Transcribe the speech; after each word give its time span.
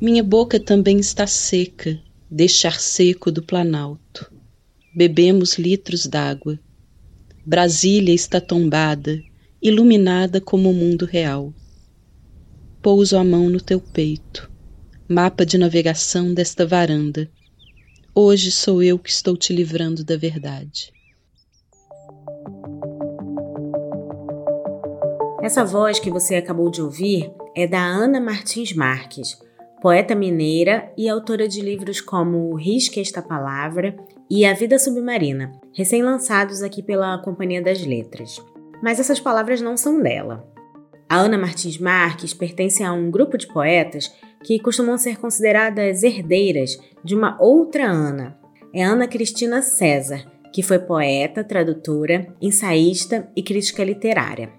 Minha 0.00 0.24
boca 0.24 0.58
também 0.58 0.98
está 0.98 1.26
seca, 1.26 2.00
deste 2.30 2.70
seco 2.80 3.30
do 3.30 3.42
Planalto. 3.42 4.32
Bebemos 4.96 5.58
litros 5.58 6.06
d'água. 6.06 6.58
Brasília 7.44 8.14
está 8.14 8.40
tombada, 8.40 9.20
iluminada 9.60 10.40
como 10.40 10.70
o 10.70 10.72
mundo 10.72 11.04
real. 11.04 11.52
Pouso 12.80 13.18
a 13.18 13.22
mão 13.22 13.50
no 13.50 13.60
teu 13.60 13.78
peito, 13.78 14.50
mapa 15.06 15.44
de 15.44 15.58
navegação 15.58 16.32
desta 16.32 16.66
varanda. 16.66 17.30
Hoje 18.14 18.50
sou 18.50 18.82
eu 18.82 18.98
que 18.98 19.10
estou 19.10 19.36
te 19.36 19.52
livrando 19.52 20.02
da 20.02 20.16
verdade. 20.16 20.94
Essa 25.42 25.62
voz 25.62 25.98
que 25.98 26.10
você 26.10 26.36
acabou 26.36 26.70
de 26.70 26.80
ouvir 26.80 27.30
é 27.54 27.66
da 27.66 27.84
Ana 27.84 28.18
Martins 28.18 28.72
Marques 28.72 29.36
poeta 29.80 30.14
mineira 30.14 30.92
e 30.96 31.08
autora 31.08 31.48
de 31.48 31.60
livros 31.62 32.00
como 32.02 32.54
Risque 32.54 33.00
Esta 33.00 33.22
Palavra 33.22 33.96
e 34.28 34.44
A 34.44 34.52
Vida 34.52 34.78
Submarina, 34.78 35.52
recém-lançados 35.74 36.62
aqui 36.62 36.82
pela 36.82 37.16
Companhia 37.22 37.62
das 37.62 37.84
Letras. 37.84 38.36
Mas 38.82 39.00
essas 39.00 39.18
palavras 39.18 39.62
não 39.62 39.76
são 39.76 40.02
dela. 40.02 40.46
A 41.08 41.16
Ana 41.16 41.38
Martins 41.38 41.78
Marques 41.78 42.34
pertence 42.34 42.84
a 42.84 42.92
um 42.92 43.10
grupo 43.10 43.38
de 43.38 43.46
poetas 43.46 44.14
que 44.44 44.60
costumam 44.60 44.98
ser 44.98 45.18
consideradas 45.18 46.02
herdeiras 46.02 46.78
de 47.02 47.14
uma 47.14 47.36
outra 47.40 47.86
Ana. 47.86 48.38
É 48.72 48.84
Ana 48.84 49.08
Cristina 49.08 49.62
César, 49.62 50.24
que 50.52 50.62
foi 50.62 50.78
poeta, 50.78 51.42
tradutora, 51.42 52.26
ensaísta 52.40 53.28
e 53.34 53.42
crítica 53.42 53.82
literária. 53.82 54.52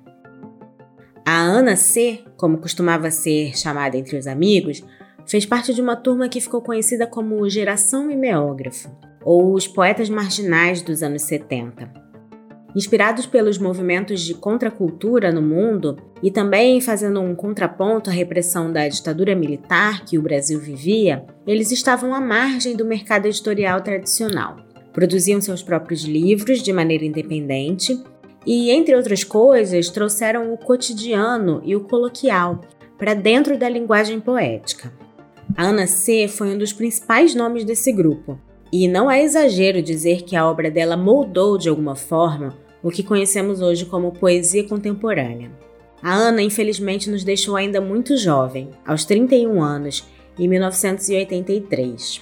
A 1.26 1.38
Ana 1.38 1.76
C, 1.76 2.24
como 2.36 2.58
costumava 2.58 3.12
ser 3.12 3.56
chamada 3.56 3.96
entre 3.96 4.18
os 4.18 4.28
amigos, 4.28 4.84
Fez 5.32 5.46
parte 5.46 5.74
de 5.74 5.82
uma 5.82 5.96
turma 5.96 6.28
que 6.28 6.42
ficou 6.42 6.62
conhecida 6.62 7.08
como 7.08 7.50
Geração 7.50 8.06
Mimeógrafo, 8.06 8.92
ou 9.24 9.54
os 9.54 9.66
poetas 9.66 10.10
marginais 10.10 10.82
dos 10.82 11.02
anos 11.02 11.22
70. 11.22 11.90
Inspirados 12.76 13.26
pelos 13.26 13.58
movimentos 13.58 14.20
de 14.20 14.34
contracultura 14.34 15.32
no 15.32 15.42
mundo 15.42 15.96
e 16.22 16.30
também 16.30 16.82
fazendo 16.82 17.22
um 17.22 17.34
contraponto 17.34 18.10
à 18.10 18.14
repressão 18.14 18.74
da 18.74 18.86
ditadura 18.90 19.34
militar 19.34 20.04
que 20.04 20.18
o 20.18 20.22
Brasil 20.22 20.60
vivia, 20.60 21.26
eles 21.48 21.72
estavam 21.72 22.14
à 22.14 22.20
margem 22.20 22.76
do 22.76 22.84
mercado 22.84 23.26
editorial 23.26 23.80
tradicional. 23.80 24.58
Produziam 24.92 25.40
seus 25.40 25.64
próprios 25.64 26.04
livros 26.04 26.62
de 26.62 26.74
maneira 26.74 27.06
independente 27.06 27.98
e, 28.46 28.70
entre 28.70 28.94
outras 28.98 29.24
coisas, 29.24 29.90
trouxeram 29.90 30.54
o 30.54 30.58
cotidiano 30.58 31.62
e 31.64 31.74
o 31.74 31.86
coloquial 31.86 32.60
para 32.98 33.14
dentro 33.14 33.58
da 33.58 33.70
linguagem 33.70 34.20
poética. 34.20 34.92
A 35.56 35.66
Ana 35.66 35.86
C 35.86 36.28
foi 36.28 36.54
um 36.54 36.58
dos 36.58 36.72
principais 36.72 37.36
nomes 37.36 37.66
desse 37.66 37.92
grupo, 37.92 38.40
e 38.72 38.88
não 38.88 39.12
é 39.12 39.22
exagero 39.22 39.82
dizer 39.82 40.24
que 40.24 40.36
a 40.36 40.50
obra 40.50 40.72
dela 40.72 40.96
moldou 40.96 41.58
de 41.58 41.68
alguma 41.68 41.96
forma 41.96 42.58
o 42.82 42.90
que 42.90 43.04
conhecemos 43.04 43.62
hoje 43.62 43.86
como 43.86 44.14
poesia 44.14 44.68
contemporânea. 44.68 45.52
A 46.02 46.14
Ana, 46.14 46.42
infelizmente, 46.42 47.10
nos 47.10 47.24
deixou 47.24 47.56
ainda 47.56 47.82
muito 47.82 48.18
jovem, 48.18 48.70
aos 48.86 49.04
31 49.06 49.62
anos, 49.62 50.08
em 50.40 50.48
1983. 50.48 52.22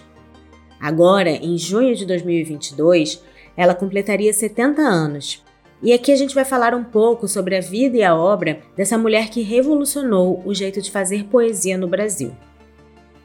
Agora, 0.80 1.30
em 1.30 1.58
junho 1.58 1.96
de 1.96 2.06
2022, 2.06 3.24
ela 3.56 3.76
completaria 3.76 4.34
70 4.34 4.82
anos. 4.82 5.46
E 5.82 5.94
aqui 5.94 6.12
a 6.12 6.16
gente 6.16 6.36
vai 6.36 6.44
falar 6.44 6.74
um 6.74 6.84
pouco 6.84 7.28
sobre 7.28 7.56
a 7.56 7.62
vida 7.62 7.96
e 7.96 8.04
a 8.04 8.16
obra 8.16 8.60
dessa 8.76 8.98
mulher 8.98 9.30
que 9.30 9.42
revolucionou 9.42 10.42
o 10.46 10.54
jeito 10.54 10.82
de 10.82 10.92
fazer 10.92 11.26
poesia 11.26 11.78
no 11.78 11.88
Brasil. 11.88 12.34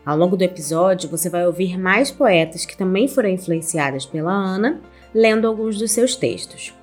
Ao 0.05 0.19
longo 0.19 0.37
do 0.37 0.43
episódio, 0.43 1.09
você 1.09 1.31
vai 1.31 1.47
ouvir 1.47 1.79
mais 1.79 2.11
poetas 2.11 2.67
que 2.67 2.77
também 2.77 3.09
foram 3.09 3.31
influenciadas 3.31 4.05
pela 4.05 4.33
Ana, 4.33 4.83
lendo 5.15 5.49
alguns 5.49 5.79
dos 5.79 5.93
seus 5.93 6.15
textos. 6.15 6.75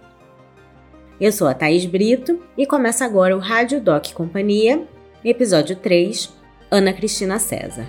Eu 1.20 1.32
sou 1.32 1.48
a 1.48 1.54
Thaís 1.54 1.86
Brito 1.86 2.42
e 2.58 2.66
começa 2.66 3.06
agora 3.06 3.38
o 3.38 3.40
Rádio 3.40 3.80
Doc 3.80 4.12
Companhia, 4.14 4.88
episódio 5.24 5.76
3, 5.76 6.34
Ana 6.72 6.92
Cristina 6.94 7.38
César. 7.38 7.86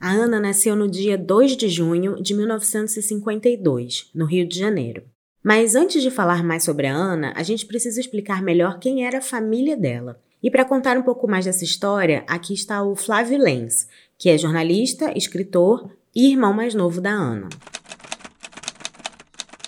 A 0.00 0.12
Ana 0.12 0.38
nasceu 0.38 0.76
no 0.76 0.88
dia 0.88 1.18
2 1.18 1.56
de 1.56 1.68
junho 1.68 2.22
de 2.22 2.32
1952, 2.32 4.08
no 4.14 4.24
Rio 4.24 4.46
de 4.46 4.56
Janeiro. 4.56 5.02
Mas 5.42 5.74
antes 5.74 6.00
de 6.00 6.10
falar 6.10 6.44
mais 6.44 6.62
sobre 6.62 6.86
a 6.86 6.94
Ana, 6.94 7.32
a 7.34 7.42
gente 7.42 7.66
precisa 7.66 7.98
explicar 7.98 8.40
melhor 8.40 8.78
quem 8.78 9.04
era 9.04 9.18
a 9.18 9.22
família 9.22 9.76
dela. 9.76 10.20
E 10.40 10.48
para 10.48 10.64
contar 10.64 10.96
um 10.96 11.02
pouco 11.02 11.28
mais 11.28 11.44
dessa 11.44 11.64
história, 11.64 12.24
aqui 12.28 12.54
está 12.54 12.80
o 12.84 12.94
Flávio 12.94 13.38
Lenz, 13.38 13.88
que 14.16 14.28
é 14.28 14.38
jornalista, 14.38 15.12
escritor 15.18 15.90
e 16.14 16.30
irmão 16.30 16.52
mais 16.52 16.76
novo 16.76 17.00
da 17.00 17.10
Ana. 17.10 17.48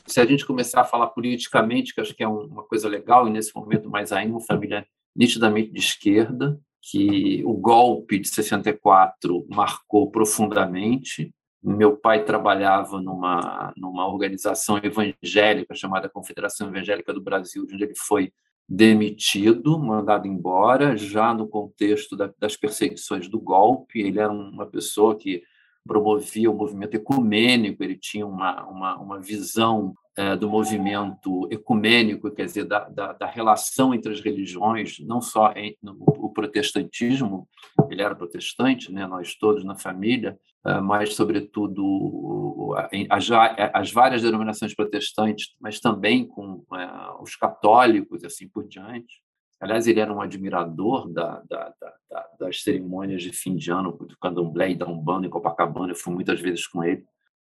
Se 0.06 0.20
a 0.20 0.24
gente 0.24 0.46
começar 0.46 0.82
a 0.82 0.84
falar 0.84 1.08
politicamente, 1.08 1.92
que 1.92 2.00
acho 2.00 2.14
que 2.14 2.22
é 2.22 2.28
uma 2.28 2.62
coisa 2.62 2.88
legal, 2.88 3.26
e 3.26 3.32
nesse 3.32 3.52
momento 3.52 3.90
mais 3.90 4.12
ainda, 4.12 4.30
uma 4.30 4.40
família 4.40 4.86
nitidamente 5.16 5.72
de 5.72 5.80
esquerda, 5.80 6.56
que 6.80 7.42
o 7.44 7.52
golpe 7.52 8.20
de 8.20 8.28
64 8.28 9.44
marcou 9.48 10.08
profundamente, 10.08 11.34
meu 11.64 11.96
pai 11.96 12.24
trabalhava 12.24 13.00
numa, 13.00 13.72
numa 13.76 14.06
organização 14.06 14.78
evangélica 14.82 15.74
chamada 15.74 16.08
Confederação 16.08 16.68
Evangélica 16.68 17.12
do 17.12 17.22
Brasil, 17.22 17.66
onde 17.72 17.82
ele 17.82 17.94
foi 17.96 18.32
demitido, 18.68 19.78
mandado 19.78 20.26
embora, 20.26 20.96
já 20.96 21.32
no 21.32 21.48
contexto 21.48 22.16
da, 22.16 22.32
das 22.38 22.56
perseguições 22.56 23.28
do 23.28 23.40
golpe. 23.40 24.00
Ele 24.00 24.20
era 24.20 24.32
uma 24.32 24.66
pessoa 24.66 25.16
que 25.16 25.42
promovia 25.86 26.50
o 26.50 26.56
movimento 26.56 26.94
ecumênico, 26.94 27.82
ele 27.82 27.96
tinha 27.96 28.26
uma, 28.26 28.64
uma, 28.64 28.96
uma 28.96 29.20
visão 29.20 29.94
é, 30.16 30.36
do 30.36 30.48
movimento 30.48 31.48
ecumênico, 31.50 32.30
quer 32.30 32.44
dizer, 32.46 32.64
da, 32.64 32.88
da, 32.88 33.12
da, 33.12 33.26
relação 33.26 33.92
entre 33.92 34.12
as 34.12 34.20
religiões, 34.20 34.98
não 35.00 35.20
só 35.20 35.52
em, 35.52 35.76
no, 35.82 35.96
o 36.06 36.30
protestantismo, 36.30 37.48
ele 37.90 38.00
era 38.00 38.14
protestante, 38.14 38.92
né, 38.92 39.06
nós 39.06 39.34
todos 39.34 39.64
na 39.64 39.74
família, 39.74 40.38
é, 40.64 40.80
mas, 40.80 41.14
sobretudo, 41.14 42.74
as, 43.10 43.28
as, 43.72 43.90
várias 43.90 44.22
denominações 44.22 44.74
protestantes, 44.74 45.54
mas 45.60 45.80
também 45.80 46.26
com 46.26 46.64
é, 46.74 47.22
os 47.22 47.34
católicos 47.34 48.24
assim 48.24 48.48
por 48.48 48.66
diante. 48.66 49.23
Aliás, 49.60 49.86
ele 49.86 50.00
era 50.00 50.12
um 50.12 50.20
admirador 50.20 51.08
da, 51.08 51.42
da, 51.48 51.74
da, 52.10 52.28
das 52.38 52.62
cerimônias 52.62 53.22
de 53.22 53.32
fim 53.32 53.56
de 53.56 53.70
ano 53.70 53.92
do 53.92 54.18
candomblé 54.18 54.70
e 54.70 54.76
da 54.76 54.86
Umbanda 54.86 55.26
em 55.26 55.30
Copacabana, 55.30 55.92
eu 55.92 55.96
fui 55.96 56.12
muitas 56.12 56.40
vezes 56.40 56.66
com 56.66 56.82
ele. 56.84 57.04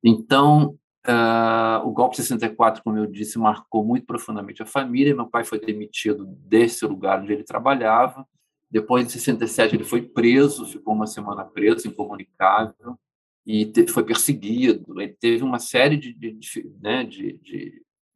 Então, 0.03 0.77
Uh, 1.07 1.79
o 1.87 1.91
golpe 1.91 2.17
64, 2.17 2.83
como 2.83 2.97
eu 2.97 3.05
disse, 3.05 3.39
marcou 3.39 3.85
muito 3.85 4.05
profundamente 4.05 4.61
a 4.61 4.65
família. 4.65 5.15
Meu 5.15 5.27
pai 5.27 5.45
foi 5.45 5.59
demitido 5.59 6.25
desse 6.25 6.85
lugar 6.85 7.21
onde 7.21 7.31
ele 7.31 7.43
trabalhava. 7.43 8.27
Depois, 8.69 9.05
em 9.05 9.09
67, 9.09 9.75
ele 9.75 9.83
foi 9.83 10.01
preso, 10.01 10.65
ficou 10.65 10.93
uma 10.93 11.07
semana 11.07 11.43
preso, 11.45 11.87
incomunicável, 11.87 12.99
e 13.45 13.71
foi 13.87 14.03
perseguido. 14.03 15.01
Ele 15.01 15.15
teve 15.19 15.43
uma 15.43 15.57
série 15.57 15.97
de, 15.97 16.13
de, 16.13 16.31
de, 16.33 16.71
né, 16.79 17.03
de, 17.03 17.39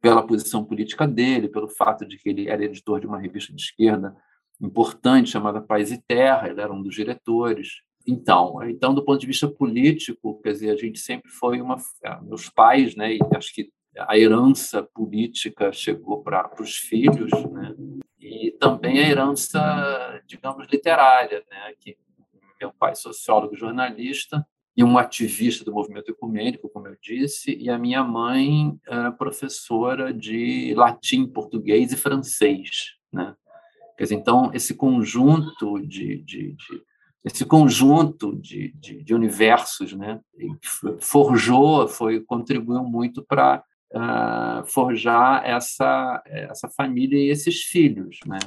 pela 0.04 0.22
posição 0.22 0.62
política 0.62 1.08
dele, 1.08 1.48
pelo 1.48 1.66
fato 1.66 2.04
de 2.04 2.18
que 2.18 2.28
ele 2.28 2.46
era 2.46 2.62
editor 2.62 3.00
de 3.00 3.06
uma 3.06 3.18
revista 3.18 3.54
de 3.54 3.62
esquerda 3.62 4.14
importante 4.60 5.30
chamada 5.30 5.62
Paz 5.62 5.90
e 5.90 5.96
Terra, 6.06 6.50
ele 6.50 6.60
era 6.60 6.70
um 6.70 6.82
dos 6.82 6.94
diretores. 6.94 7.80
Então, 8.06 8.62
então, 8.68 8.92
do 8.92 9.02
ponto 9.02 9.18
de 9.18 9.26
vista 9.26 9.48
político, 9.48 10.38
quer 10.42 10.52
dizer, 10.52 10.70
a 10.72 10.76
gente 10.76 10.98
sempre 10.98 11.30
foi 11.30 11.58
uma. 11.62 11.78
É, 12.04 12.20
meus 12.20 12.50
pais, 12.50 12.94
né, 12.94 13.14
e 13.14 13.18
acho 13.34 13.54
que 13.54 13.70
a 13.96 14.18
herança 14.18 14.82
política 14.94 15.72
chegou 15.72 16.22
para 16.22 16.52
os 16.60 16.76
filhos, 16.76 17.30
né, 17.50 17.74
e 18.20 18.54
também 18.60 18.98
a 18.98 19.08
herança, 19.08 20.20
digamos, 20.26 20.66
literária, 20.70 21.42
né, 21.50 21.72
que 21.80 21.96
meu 22.60 22.74
pai 22.78 22.94
sociólogo, 22.94 23.56
jornalista 23.56 24.46
e 24.76 24.82
um 24.82 24.98
ativista 24.98 25.64
do 25.64 25.72
movimento 25.72 26.10
ecumênico, 26.10 26.68
como 26.68 26.88
eu 26.88 26.96
disse, 27.00 27.54
e 27.54 27.70
a 27.70 27.78
minha 27.78 28.02
mãe 28.02 28.76
professora 29.16 30.12
de 30.12 30.74
latim, 30.74 31.26
português 31.26 31.92
e 31.92 31.96
francês, 31.96 32.94
né. 33.12 33.34
Quer 33.96 34.04
dizer, 34.04 34.16
então 34.16 34.50
esse 34.52 34.74
conjunto 34.74 35.78
de, 35.80 36.18
de, 36.22 36.52
de 36.52 36.82
esse 37.24 37.44
conjunto 37.44 38.36
de, 38.36 38.72
de, 38.74 39.02
de 39.02 39.14
universos, 39.14 39.92
né, 39.94 40.20
forjou, 41.00 41.88
foi 41.88 42.20
contribuiu 42.20 42.82
muito 42.82 43.24
para 43.24 43.62
uh, 43.94 43.98
ah, 43.98 44.64
forjar 44.66 45.42
essa 45.46 46.22
essa 46.26 46.68
família 46.68 47.18
e 47.18 47.30
esses 47.30 47.62
filhos, 47.62 48.18
né. 48.26 48.38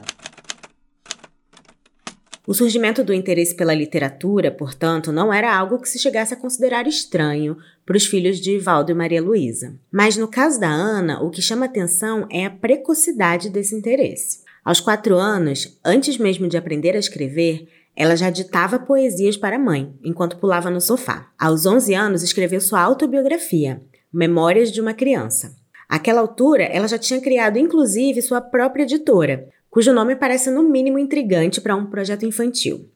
O 2.48 2.54
surgimento 2.54 3.04
do 3.04 3.14
interesse 3.14 3.54
pela 3.54 3.74
literatura, 3.74 4.50
portanto, 4.50 5.12
não 5.12 5.34
era 5.34 5.54
algo 5.54 5.82
que 5.82 5.90
se 5.90 6.00
chegasse 6.00 6.34
a 6.34 6.38
considerar 6.38 6.88
estranho 6.88 7.58
para 7.86 7.98
os 7.98 8.06
filhos 8.06 8.40
de 8.40 8.58
Valdo 8.58 8.90
e 8.90 8.96
Maria 8.96 9.22
Luísa. 9.22 9.78
Mas 9.92 10.16
no 10.16 10.30
caso 10.30 10.58
da 10.58 10.70
Ana, 10.70 11.22
o 11.22 11.30
que 11.30 11.42
chama 11.42 11.66
atenção 11.66 12.26
é 12.32 12.46
a 12.46 12.50
precocidade 12.50 13.50
desse 13.50 13.76
interesse. 13.76 14.46
Aos 14.64 14.80
quatro 14.80 15.18
anos, 15.18 15.78
antes 15.84 16.18
mesmo 16.18 16.48
de 16.48 16.56
aprender 16.56 16.96
a 16.96 17.00
escrever, 17.00 17.68
ela 17.94 18.16
já 18.16 18.30
ditava 18.30 18.80
poesias 18.80 19.36
para 19.36 19.58
a 19.58 19.60
mãe, 19.60 19.94
enquanto 20.02 20.38
pulava 20.38 20.70
no 20.70 20.80
sofá. 20.80 21.30
Aos 21.38 21.66
11 21.66 21.94
anos, 21.94 22.24
escreveu 22.24 22.62
sua 22.62 22.80
autobiografia, 22.80 23.82
Memórias 24.14 24.72
de 24.72 24.80
uma 24.80 24.94
Criança. 24.94 25.54
Àquela 25.90 26.22
altura, 26.22 26.64
ela 26.64 26.88
já 26.88 26.98
tinha 26.98 27.20
criado 27.20 27.60
inclusive 27.60 28.22
sua 28.22 28.40
própria 28.40 28.84
editora, 28.84 29.50
cujo 29.69 29.94
nome 29.94 30.16
parece 30.16 30.50
no 30.50 30.64
mínimo 30.64 30.98
intrigante 31.00 31.62
para 31.62 31.75
um 31.75 31.86
projeto 31.86 32.25
infantil. 32.25 32.90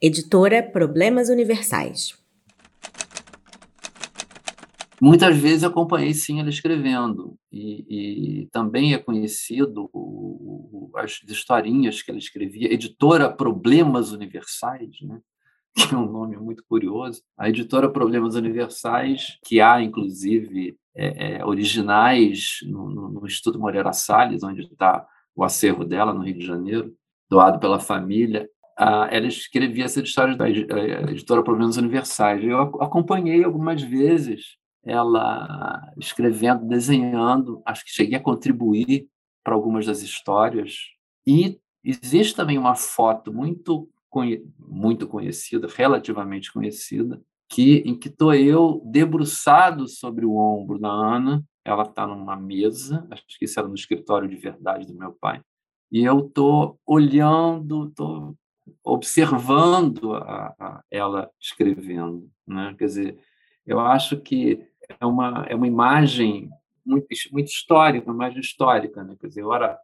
Editora 0.00 0.62
Problemas 0.62 1.28
Universais. 1.28 2.16
Muitas 5.00 5.36
vezes 5.36 5.62
acompanhei 5.62 6.12
sim 6.12 6.40
ela 6.40 6.48
escrevendo 6.48 7.36
e, 7.52 8.42
e 8.42 8.46
também 8.50 8.94
é 8.94 8.98
conhecido 8.98 9.88
as 10.96 11.20
historinhas 11.28 12.02
que 12.02 12.10
ela 12.10 12.18
escrevia, 12.18 12.72
editora 12.72 13.30
Problemas 13.30 14.10
Universais, 14.12 15.00
né? 15.02 15.20
que 15.88 15.94
é 15.94 15.96
um 15.96 16.10
nome 16.10 16.36
muito 16.36 16.64
curioso. 16.68 17.22
A 17.36 17.48
editora 17.48 17.88
Problemas 17.88 18.34
Universais, 18.34 19.38
que 19.44 19.60
há 19.60 19.80
inclusive 19.80 20.76
é, 20.96 21.36
é, 21.36 21.44
originais 21.44 22.58
no, 22.64 22.88
no 22.88 23.26
Instituto 23.26 23.58
Moreira 23.58 23.92
Salles, 23.92 24.42
onde 24.42 24.62
está 24.62 25.06
o 25.38 25.44
acervo 25.44 25.84
dela 25.84 26.12
no 26.12 26.24
Rio 26.24 26.36
de 26.36 26.44
Janeiro, 26.44 26.92
doado 27.30 27.60
pela 27.60 27.78
família. 27.78 28.50
Ah, 28.76 29.08
ela 29.08 29.28
escrevia 29.28 29.84
essas 29.84 30.02
histórias 30.02 30.36
da 30.36 30.50
editora 30.50 31.44
Problemas 31.44 31.76
Universais. 31.76 32.42
Eu 32.42 32.60
acompanhei 32.82 33.44
algumas 33.44 33.80
vezes 33.80 34.56
ela 34.84 35.80
escrevendo, 35.96 36.66
desenhando, 36.66 37.62
acho 37.64 37.84
que 37.84 37.92
cheguei 37.92 38.18
a 38.18 38.22
contribuir 38.22 39.06
para 39.44 39.54
algumas 39.54 39.86
das 39.86 40.02
histórias. 40.02 40.74
E 41.24 41.60
existe 41.84 42.34
também 42.34 42.58
uma 42.58 42.74
foto 42.74 43.32
muito 43.32 43.88
muito 44.58 45.06
conhecida, 45.06 45.68
relativamente 45.72 46.52
conhecida, 46.52 47.22
que 47.48 47.84
em 47.86 47.96
que 47.96 48.08
estou 48.08 48.34
eu 48.34 48.82
debruçado 48.84 49.86
sobre 49.86 50.26
o 50.26 50.34
ombro 50.34 50.76
da 50.76 50.88
Ana, 50.88 51.44
ela 51.68 51.84
está 51.84 52.06
numa 52.06 52.36
mesa, 52.36 53.06
acho 53.10 53.24
que 53.38 53.44
isso 53.44 53.58
era 53.58 53.68
no 53.68 53.74
escritório 53.74 54.28
de 54.28 54.36
verdade 54.36 54.86
do 54.86 54.94
meu 54.94 55.12
pai, 55.12 55.40
e 55.90 56.04
eu 56.04 56.26
estou 56.26 56.78
olhando, 56.86 57.88
estou 57.88 58.36
observando 58.84 60.14
a, 60.14 60.54
a, 60.58 60.84
ela 60.90 61.30
escrevendo, 61.40 62.30
né? 62.46 62.74
Quer 62.78 62.84
dizer, 62.86 63.18
eu 63.66 63.80
acho 63.80 64.20
que 64.20 64.66
é 65.00 65.06
uma 65.06 65.46
é 65.48 65.54
uma 65.54 65.66
imagem 65.66 66.50
muito 66.84 67.06
muito 67.32 67.48
histórica, 67.48 68.10
uma 68.10 68.24
imagem 68.24 68.40
histórica, 68.40 69.02
né? 69.02 69.16
Quer 69.20 69.28
dizer, 69.28 69.42
eu 69.42 69.52
era 69.52 69.78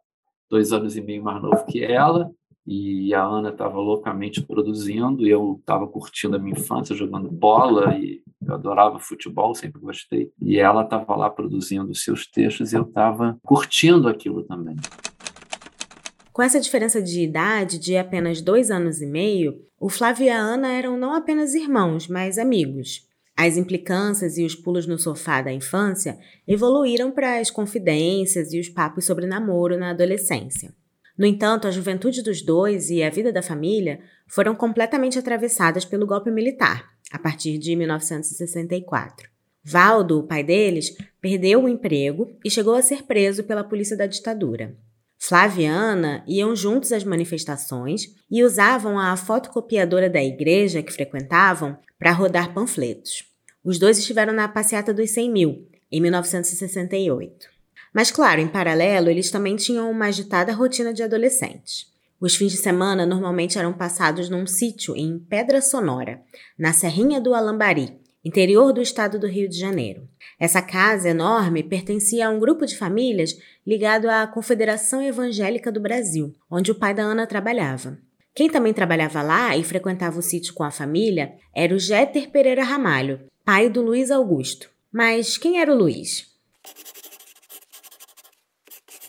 dois 0.49 0.71
anos 0.71 0.95
e 0.95 1.01
meio 1.01 1.23
mais 1.23 1.41
novo 1.41 1.65
que 1.65 1.83
ela 1.83 2.31
e 2.65 3.13
a 3.13 3.23
Ana 3.23 3.49
estava 3.49 3.79
loucamente 3.79 4.41
produzindo 4.41 5.25
e 5.25 5.29
eu 5.29 5.57
estava 5.59 5.87
curtindo 5.87 6.35
a 6.35 6.39
minha 6.39 6.57
infância 6.57 6.95
jogando 6.95 7.29
bola 7.29 7.95
e 7.95 8.23
eu 8.47 8.55
adorava 8.55 8.99
futebol, 8.99 9.53
sempre 9.55 9.81
gostei. 9.81 10.31
E 10.41 10.57
ela 10.57 10.83
estava 10.83 11.15
lá 11.15 11.29
produzindo 11.29 11.93
seus 11.95 12.27
textos 12.27 12.73
e 12.73 12.75
eu 12.75 12.83
estava 12.83 13.37
curtindo 13.43 14.07
aquilo 14.07 14.43
também. 14.43 14.75
Com 16.31 16.41
essa 16.41 16.59
diferença 16.59 17.01
de 17.01 17.21
idade 17.21 17.79
de 17.79 17.95
apenas 17.95 18.41
dois 18.41 18.69
anos 18.69 19.01
e 19.01 19.05
meio, 19.05 19.57
o 19.79 19.89
Flávio 19.89 20.25
e 20.25 20.29
a 20.29 20.37
Ana 20.37 20.73
eram 20.73 20.97
não 20.97 21.13
apenas 21.13 21.53
irmãos, 21.53 22.07
mas 22.07 22.37
amigos. 22.37 23.07
As 23.37 23.57
implicâncias 23.57 24.37
e 24.37 24.45
os 24.45 24.55
pulos 24.55 24.87
no 24.87 24.97
sofá 24.97 25.41
da 25.41 25.51
infância 25.51 26.17
evoluíram 26.47 27.11
para 27.11 27.39
as 27.39 27.51
confidências 27.51 28.53
e 28.53 28.59
os 28.59 28.69
papos 28.69 29.05
sobre 29.05 29.25
namoro 29.25 29.77
na 29.77 29.91
adolescência. 29.91 30.73
No 31.17 31.25
entanto, 31.25 31.67
a 31.67 31.71
juventude 31.71 32.21
dos 32.21 32.41
dois 32.41 32.89
e 32.89 33.01
a 33.01 33.09
vida 33.09 33.31
da 33.31 33.41
família 33.41 33.99
foram 34.27 34.55
completamente 34.55 35.17
atravessadas 35.17 35.85
pelo 35.85 36.05
golpe 36.05 36.31
militar, 36.31 36.94
a 37.11 37.19
partir 37.19 37.57
de 37.57 37.75
1964. 37.75 39.29
Valdo, 39.63 40.19
o 40.19 40.23
pai 40.23 40.43
deles, 40.43 40.95
perdeu 41.19 41.63
o 41.63 41.69
emprego 41.69 42.37
e 42.45 42.51
chegou 42.51 42.75
a 42.75 42.81
ser 42.81 43.03
preso 43.03 43.43
pela 43.43 43.63
polícia 43.63 43.97
da 43.97 44.05
ditadura. 44.05 44.75
Flávia 45.17 45.63
e 45.63 45.65
Ana 45.65 46.23
iam 46.27 46.55
juntos 46.55 46.91
às 46.91 47.03
manifestações 47.03 48.13
e 48.29 48.43
usavam 48.43 48.99
a 48.99 49.17
fotocopiadora 49.17 50.07
da 50.07 50.23
igreja 50.23 50.83
que 50.83 50.93
frequentavam 50.93 51.77
para 51.97 52.11
rodar 52.11 52.53
panfletos. 52.53 53.23
Os 53.63 53.79
dois 53.79 53.97
estiveram 53.97 54.33
na 54.33 54.47
passeata 54.47 54.93
dos 54.93 55.09
100 55.09 55.31
mil, 55.31 55.67
em 55.91 55.99
1968. 55.99 57.47
Mas, 57.91 58.11
claro, 58.11 58.39
em 58.41 58.47
paralelo, 58.47 59.09
eles 59.09 59.31
também 59.31 59.55
tinham 59.55 59.89
uma 59.89 60.05
agitada 60.05 60.53
rotina 60.53 60.93
de 60.93 61.01
adolescentes. 61.01 61.91
Os 62.19 62.35
fins 62.35 62.51
de 62.51 62.57
semana 62.57 63.05
normalmente 63.05 63.59
eram 63.59 63.73
passados 63.73 64.29
num 64.29 64.47
sítio 64.47 64.95
em 64.95 65.19
Pedra 65.19 65.61
Sonora, 65.61 66.21
na 66.57 66.71
Serrinha 66.71 67.19
do 67.19 67.33
Alambari, 67.33 67.99
interior 68.23 68.73
do 68.73 68.81
estado 68.81 69.19
do 69.19 69.27
Rio 69.27 69.47
de 69.47 69.59
Janeiro. 69.59 70.07
Essa 70.39 70.61
casa 70.61 71.09
enorme 71.09 71.61
pertencia 71.61 72.27
a 72.27 72.29
um 72.29 72.39
grupo 72.39 72.65
de 72.65 72.77
famílias 72.77 73.37
ligado 73.65 74.09
à 74.09 74.25
Confederação 74.25 75.01
Evangélica 75.01 75.71
do 75.71 75.79
Brasil, 75.79 76.33
onde 76.49 76.71
o 76.71 76.75
pai 76.75 76.93
da 76.93 77.03
Ana 77.03 77.27
trabalhava. 77.27 77.97
Quem 78.33 78.49
também 78.49 78.73
trabalhava 78.73 79.21
lá 79.21 79.55
e 79.55 79.63
frequentava 79.63 80.17
o 80.17 80.21
sítio 80.21 80.53
com 80.53 80.63
a 80.63 80.71
família 80.71 81.35
era 81.53 81.73
o 81.73 81.79
Jéter 81.79 82.31
Pereira 82.31 82.63
Ramalho, 82.63 83.27
pai 83.45 83.69
do 83.69 83.81
Luiz 83.81 84.09
Augusto. 84.09 84.69
Mas 84.91 85.37
quem 85.37 85.59
era 85.59 85.71
o 85.71 85.77
Luiz? 85.77 86.33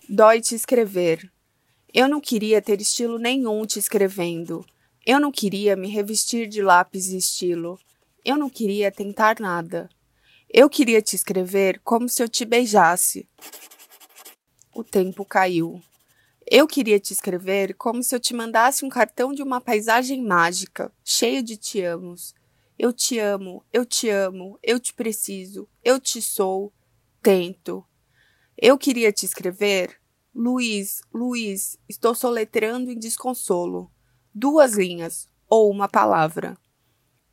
Dói 0.08 0.40
te 0.40 0.54
escrever. 0.54 1.30
Eu 1.98 2.10
não 2.10 2.20
queria 2.20 2.60
ter 2.60 2.78
estilo 2.78 3.18
nenhum 3.18 3.64
te 3.64 3.78
escrevendo. 3.78 4.62
Eu 5.06 5.18
não 5.18 5.32
queria 5.32 5.74
me 5.74 5.88
revestir 5.88 6.46
de 6.46 6.60
lápis 6.60 7.06
e 7.08 7.16
estilo. 7.16 7.80
Eu 8.22 8.36
não 8.36 8.50
queria 8.50 8.92
tentar 8.92 9.40
nada. 9.40 9.88
Eu 10.52 10.68
queria 10.68 11.00
te 11.00 11.16
escrever 11.16 11.80
como 11.82 12.06
se 12.06 12.22
eu 12.22 12.28
te 12.28 12.44
beijasse. 12.44 13.26
O 14.74 14.84
tempo 14.84 15.24
caiu. 15.24 15.80
Eu 16.46 16.66
queria 16.66 17.00
te 17.00 17.14
escrever 17.14 17.72
como 17.72 18.02
se 18.02 18.14
eu 18.14 18.20
te 18.20 18.34
mandasse 18.34 18.84
um 18.84 18.90
cartão 18.90 19.32
de 19.32 19.42
uma 19.42 19.58
paisagem 19.58 20.22
mágica, 20.22 20.92
cheio 21.02 21.42
de 21.42 21.56
te 21.56 21.80
amos. 21.80 22.34
Eu 22.78 22.92
te 22.92 23.18
amo, 23.18 23.64
eu 23.72 23.86
te 23.86 24.10
amo, 24.10 24.58
eu 24.62 24.78
te 24.78 24.92
preciso, 24.92 25.66
eu 25.82 25.98
te 25.98 26.20
sou, 26.20 26.70
tento. 27.22 27.82
Eu 28.54 28.76
queria 28.76 29.10
te 29.10 29.24
escrever. 29.24 29.98
Luiz, 30.38 31.00
Luiz, 31.14 31.78
estou 31.88 32.14
soletrando 32.14 32.90
em 32.90 32.98
desconsolo. 32.98 33.90
Duas 34.34 34.74
linhas, 34.74 35.30
ou 35.48 35.70
uma 35.70 35.88
palavra. 35.88 36.58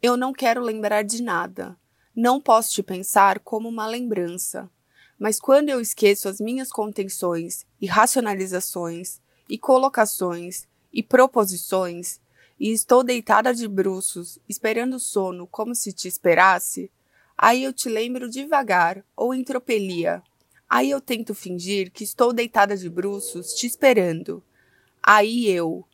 Eu 0.02 0.16
não 0.16 0.32
quero 0.32 0.62
lembrar 0.62 1.04
de 1.04 1.22
nada. 1.22 1.78
Não 2.16 2.40
posso 2.40 2.72
te 2.72 2.82
pensar 2.82 3.40
como 3.40 3.68
uma 3.68 3.86
lembrança. 3.86 4.72
Mas 5.20 5.38
quando 5.38 5.68
eu 5.68 5.82
esqueço 5.82 6.30
as 6.30 6.40
minhas 6.40 6.72
contenções 6.72 7.66
e 7.82 7.88
racionalizações 7.88 9.20
e 9.50 9.58
colocações 9.58 10.66
e 10.94 11.04
proposições 11.04 12.22
e 12.58 12.72
estou 12.72 13.04
deitada 13.04 13.54
de 13.54 13.68
bruços, 13.68 14.40
esperando 14.48 14.94
o 14.94 15.00
sono 15.00 15.46
como 15.46 15.76
se 15.76 15.92
te 15.92 16.08
esperasse, 16.08 16.90
aí 17.38 17.66
eu 17.66 17.74
te 17.74 17.90
lembro 17.90 18.30
devagar 18.30 19.04
ou 19.14 19.34
em 19.34 19.44
tropelia, 19.44 20.24
Aí 20.74 20.90
eu 20.90 21.00
tento 21.00 21.36
fingir 21.36 21.92
que 21.92 22.04
estou 22.04 22.34
deitada 22.34 22.76
de 22.76 22.90
bruços 22.90 23.54
te 23.54 23.68
esperando. 23.68 24.44
Aí 25.04 25.48
eu. 25.48 25.88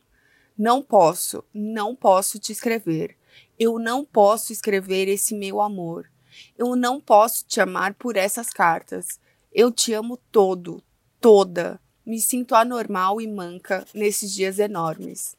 Não 0.56 0.82
posso, 0.82 1.44
não 1.52 1.94
posso 1.94 2.38
te 2.38 2.50
escrever. 2.50 3.14
Eu 3.58 3.78
não 3.78 4.06
posso 4.06 4.54
escrever 4.54 5.06
esse 5.06 5.34
meu 5.34 5.60
amor. 5.60 6.10
Eu 6.56 6.74
não 6.74 6.98
posso 6.98 7.44
te 7.46 7.60
amar 7.60 7.92
por 7.92 8.16
essas 8.16 8.48
cartas. 8.48 9.20
Eu 9.52 9.70
te 9.70 9.92
amo 9.92 10.16
todo, 10.32 10.82
toda. 11.20 11.78
Me 12.06 12.18
sinto 12.18 12.54
anormal 12.54 13.20
e 13.20 13.28
manca 13.28 13.84
nesses 13.92 14.32
dias 14.32 14.58
enormes. 14.58 15.36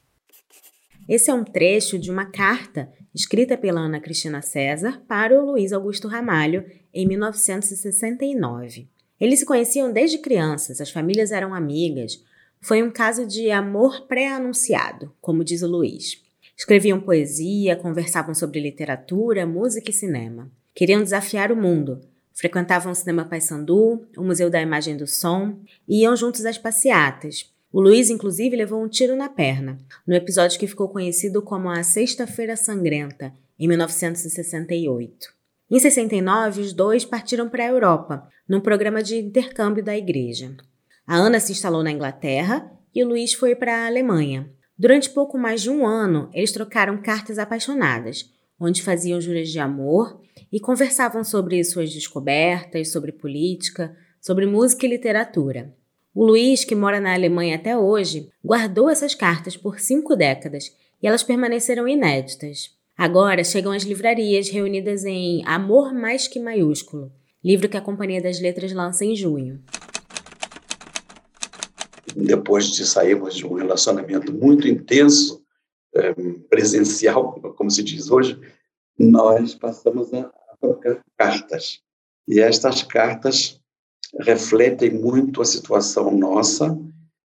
Esse 1.09 1.31
é 1.31 1.33
um 1.33 1.43
trecho 1.43 1.97
de 1.97 2.11
uma 2.11 2.27
carta 2.27 2.93
escrita 3.11 3.57
pela 3.57 3.81
Ana 3.81 3.99
Cristina 3.99 4.43
César 4.43 5.01
para 5.07 5.33
o 5.41 5.43
Luiz 5.43 5.73
Augusto 5.73 6.07
Ramalho 6.07 6.63
em 6.93 7.07
1969. 7.07 8.87
Eles 9.21 9.37
se 9.37 9.45
conheciam 9.45 9.93
desde 9.93 10.17
crianças, 10.17 10.81
as 10.81 10.89
famílias 10.89 11.31
eram 11.31 11.53
amigas. 11.53 12.19
Foi 12.59 12.81
um 12.81 12.89
caso 12.89 13.23
de 13.23 13.51
amor 13.51 14.07
pré-anunciado, 14.07 15.13
como 15.21 15.43
diz 15.43 15.61
o 15.61 15.67
Luiz. 15.67 16.19
Escreviam 16.57 16.99
poesia, 16.99 17.75
conversavam 17.75 18.33
sobre 18.33 18.59
literatura, 18.59 19.45
música 19.45 19.91
e 19.91 19.93
cinema. 19.93 20.51
Queriam 20.73 21.03
desafiar 21.03 21.51
o 21.51 21.55
mundo. 21.55 22.01
Frequentavam 22.33 22.91
o 22.91 22.95
Cinema 22.95 23.23
Paissandu, 23.23 24.07
o 24.17 24.23
Museu 24.23 24.49
da 24.49 24.59
Imagem 24.59 24.97
do 24.97 25.05
Som 25.05 25.59
e 25.87 26.01
iam 26.01 26.15
juntos 26.15 26.43
às 26.43 26.57
passeatas, 26.57 27.51
O 27.73 27.79
Luiz, 27.79 28.09
inclusive, 28.09 28.55
levou 28.55 28.83
um 28.83 28.89
tiro 28.89 29.15
na 29.15 29.29
perna, 29.29 29.77
no 30.05 30.13
episódio 30.13 30.59
que 30.59 30.67
ficou 30.67 30.89
conhecido 30.89 31.41
como 31.41 31.69
a 31.69 31.83
Sexta-feira 31.83 32.57
Sangrenta, 32.57 33.33
em 33.57 33.67
1968. 33.67 35.40
Em 35.71 35.79
69, 35.79 36.59
os 36.59 36.73
dois 36.73 37.05
partiram 37.05 37.47
para 37.47 37.63
a 37.63 37.69
Europa, 37.69 38.27
num 38.45 38.59
programa 38.59 39.01
de 39.01 39.15
intercâmbio 39.15 39.81
da 39.81 39.97
igreja. 39.97 40.53
A 41.07 41.15
Ana 41.15 41.39
se 41.39 41.53
instalou 41.53 41.81
na 41.81 41.91
Inglaterra 41.91 42.69
e 42.93 43.01
o 43.01 43.07
Luiz 43.07 43.33
foi 43.33 43.55
para 43.55 43.73
a 43.73 43.87
Alemanha. 43.87 44.51
Durante 44.77 45.09
pouco 45.09 45.37
mais 45.37 45.61
de 45.61 45.69
um 45.69 45.87
ano, 45.87 46.29
eles 46.33 46.51
trocaram 46.51 47.01
cartas 47.01 47.39
apaixonadas, 47.39 48.29
onde 48.59 48.83
faziam 48.83 49.21
juras 49.21 49.47
de 49.47 49.59
amor 49.59 50.19
e 50.51 50.59
conversavam 50.59 51.23
sobre 51.23 51.63
suas 51.63 51.93
descobertas, 51.93 52.91
sobre 52.91 53.13
política, 53.13 53.95
sobre 54.19 54.45
música 54.45 54.85
e 54.85 54.89
literatura. 54.89 55.73
O 56.13 56.25
Luiz, 56.25 56.65
que 56.65 56.75
mora 56.75 56.99
na 56.99 57.13
Alemanha 57.13 57.55
até 57.55 57.77
hoje, 57.77 58.29
guardou 58.43 58.89
essas 58.89 59.15
cartas 59.15 59.55
por 59.55 59.79
cinco 59.79 60.17
décadas 60.17 60.75
e 61.01 61.07
elas 61.07 61.23
permaneceram 61.23 61.87
inéditas. 61.87 62.80
Agora 63.01 63.43
chegam 63.43 63.71
as 63.71 63.81
livrarias 63.81 64.47
reunidas 64.47 65.05
em 65.05 65.43
Amor 65.47 65.91
Mais 65.91 66.27
Que 66.27 66.39
Maiúsculo, 66.39 67.11
livro 67.43 67.67
que 67.67 67.75
a 67.75 67.81
Companhia 67.81 68.21
das 68.21 68.39
Letras 68.39 68.73
lança 68.73 69.03
em 69.03 69.15
junho. 69.15 69.59
Depois 72.15 72.67
de 72.67 72.85
sairmos 72.85 73.33
de 73.33 73.47
um 73.47 73.55
relacionamento 73.55 74.31
muito 74.31 74.67
intenso, 74.67 75.43
é, 75.95 76.13
presencial, 76.47 77.41
como 77.57 77.71
se 77.71 77.81
diz 77.81 78.11
hoje, 78.11 78.39
nós 78.99 79.55
passamos 79.55 80.13
a 80.13 80.31
trocar 80.61 80.99
cartas. 81.17 81.81
E 82.27 82.39
estas 82.39 82.83
cartas 82.83 83.59
refletem 84.19 84.91
muito 84.91 85.41
a 85.41 85.45
situação 85.45 86.15
nossa, 86.15 86.77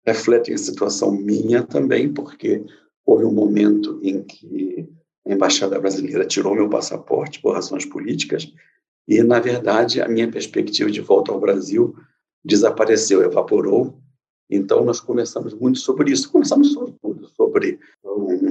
refletem 0.06 0.54
a 0.54 0.58
situação 0.60 1.12
minha 1.12 1.64
também, 1.64 2.14
porque 2.14 2.64
houve 3.04 3.26
um 3.26 3.34
momento 3.34 4.00
em 4.04 4.22
que 4.22 4.88
a 5.26 5.34
embaixada 5.34 5.80
brasileira 5.80 6.26
tirou 6.26 6.56
meu 6.56 6.70
passaporte 6.70 7.42
por 7.42 7.54
razões 7.54 7.86
políticas 7.86 8.52
e, 9.08 9.22
na 9.24 9.40
verdade, 9.40 10.02
a 10.02 10.08
minha 10.08 10.30
perspectiva 10.30 10.90
de 10.90 11.02
volta 11.02 11.32
ao 11.32 11.40
Brasil 11.40 11.96
desapareceu, 12.44 13.22
evaporou. 13.22 13.98
Então, 14.50 14.84
nós 14.84 15.00
conversamos 15.00 15.54
muito 15.54 15.80
sobre 15.80 16.12
isso. 16.12 16.32
Conversamos 16.32 16.74
sobre 16.74 16.94
tudo, 17.02 17.28
sobre 17.30 17.80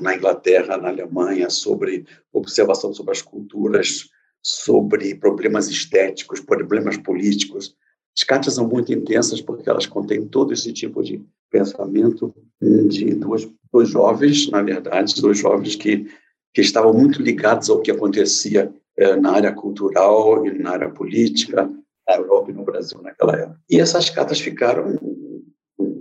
na 0.03 0.17
Inglaterra, 0.17 0.77
na 0.77 0.89
Alemanha, 0.89 1.49
sobre 1.49 2.07
observação 2.33 2.93
sobre 2.93 3.13
as 3.13 3.23
culturas, 3.23 4.09
sobre 4.43 5.15
problemas 5.15 5.69
estéticos, 5.69 6.41
problemas 6.41 6.97
políticos, 6.97 7.77
as 8.17 8.25
cartas 8.25 8.55
são 8.55 8.69
muito 8.69 8.93
intensas 8.93 9.41
porque 9.41 9.69
elas 9.69 9.87
contêm 9.87 10.27
todo 10.27 10.53
esse 10.53 10.73
tipo 10.73 11.03
de 11.03 11.25
pensamento 11.51 12.35
de 12.61 13.15
dois, 13.15 13.49
dois 13.73 13.89
jovens, 13.89 14.51
na 14.51 14.63
verdade, 14.63 15.21
dois 15.21 15.39
jovens 15.39 15.77
que, 15.77 16.07
que 16.53 16.61
estavam 16.61 16.93
muito 16.93 17.23
ligados 17.23 17.71
ao 17.71 17.81
que 17.81 17.91
acontecia 17.91 18.73
eh, 18.97 19.17
na 19.17 19.33
área 19.33 19.53
cultural 19.53 20.47
e 20.47 20.59
na 20.59 20.71
área 20.71 20.91
política, 20.91 21.71
na 22.07 22.15
Europa 22.15 22.51
e 22.51 22.55
no 22.55 22.65
Brasil 22.65 23.01
naquela 23.03 23.37
época. 23.37 23.61
E 23.71 23.81
essas 23.81 24.11
cartas 24.11 24.41
ficaram 24.41 24.99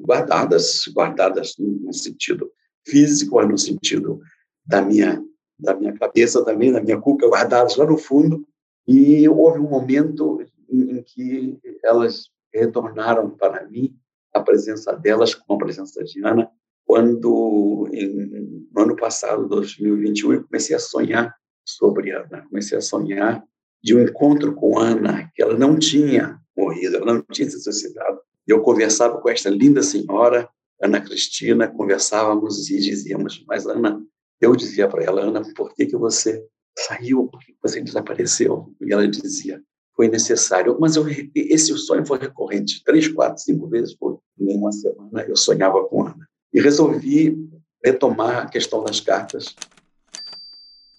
guardadas, 0.06 0.84
guardadas 0.94 1.56
no 1.58 1.94
sentido 1.94 2.52
físico, 2.86 3.42
no 3.44 3.58
sentido 3.58 4.20
da 4.66 4.82
minha 4.82 5.24
da 5.58 5.76
minha 5.76 5.94
cabeça 5.94 6.44
também, 6.44 6.72
da 6.72 6.82
minha 6.82 7.00
cuca, 7.00 7.28
guardadas 7.28 7.76
lá 7.76 7.86
no 7.86 7.96
fundo. 7.96 8.44
E 8.88 9.30
houve 9.30 9.60
um 9.60 9.70
momento 9.70 10.44
em 10.68 11.04
que 11.04 11.60
elas 11.84 12.32
retornaram 12.52 13.30
para 13.30 13.64
mim 13.68 13.96
a 14.34 14.40
presença 14.40 14.92
delas 14.94 15.36
com 15.36 15.54
a 15.54 15.58
presença 15.60 16.04
de 16.04 16.26
Ana 16.26 16.50
quando 16.92 17.88
em, 17.94 18.68
no 18.70 18.82
ano 18.82 18.98
passado 18.98 19.48
2021 19.48 20.34
eu 20.34 20.44
comecei 20.44 20.76
a 20.76 20.80
sonhar 20.80 21.34
sobre 21.64 22.12
Ana 22.12 22.46
comecei 22.50 22.78
a 22.78 22.82
sonhar 22.82 23.42
de 23.82 23.96
um 23.96 24.02
encontro 24.02 24.54
com 24.54 24.78
Ana 24.78 25.32
que 25.34 25.42
ela 25.42 25.58
não 25.58 25.80
tinha 25.80 26.38
morrido 26.54 26.98
ela 26.98 27.14
não 27.14 27.24
tinha 27.32 27.50
se 27.50 27.62
suicidado 27.62 28.20
eu 28.46 28.62
conversava 28.62 29.22
com 29.22 29.30
esta 29.30 29.50
linda 29.50 29.82
senhora 29.82 30.50
Ana 30.82 31.00
Cristina 31.00 31.70
conversávamos 31.70 32.70
e 32.70 32.78
dizíamos 32.82 33.42
mas 33.48 33.66
Ana 33.66 34.04
eu 34.42 34.54
dizia 34.54 34.86
para 34.90 35.02
ela 35.02 35.22
Ana 35.22 35.42
por 35.56 35.74
que 35.74 35.86
que 35.86 35.96
você 35.96 36.46
saiu 36.78 37.30
por 37.30 37.40
que 37.40 37.56
você 37.64 37.80
desapareceu 37.80 38.76
e 38.82 38.92
ela 38.92 39.08
dizia 39.08 39.64
foi 39.94 40.08
necessário. 40.08 40.78
Mas 40.80 40.96
eu, 40.96 41.06
esse 41.36 41.78
sonho 41.78 42.06
foi 42.06 42.18
recorrente, 42.18 42.82
três, 42.84 43.10
quatro, 43.10 43.44
cinco 43.44 43.68
vezes 43.68 43.94
por 43.94 44.20
em 44.40 44.58
uma 44.58 44.72
semana 44.72 45.22
eu 45.28 45.36
sonhava 45.36 45.86
com 45.86 46.08
Ana. 46.08 46.31
E 46.54 46.60
resolvi 46.60 47.50
retomar 47.84 48.40
a 48.40 48.46
questão 48.46 48.84
das 48.84 49.00
cartas. 49.00 49.56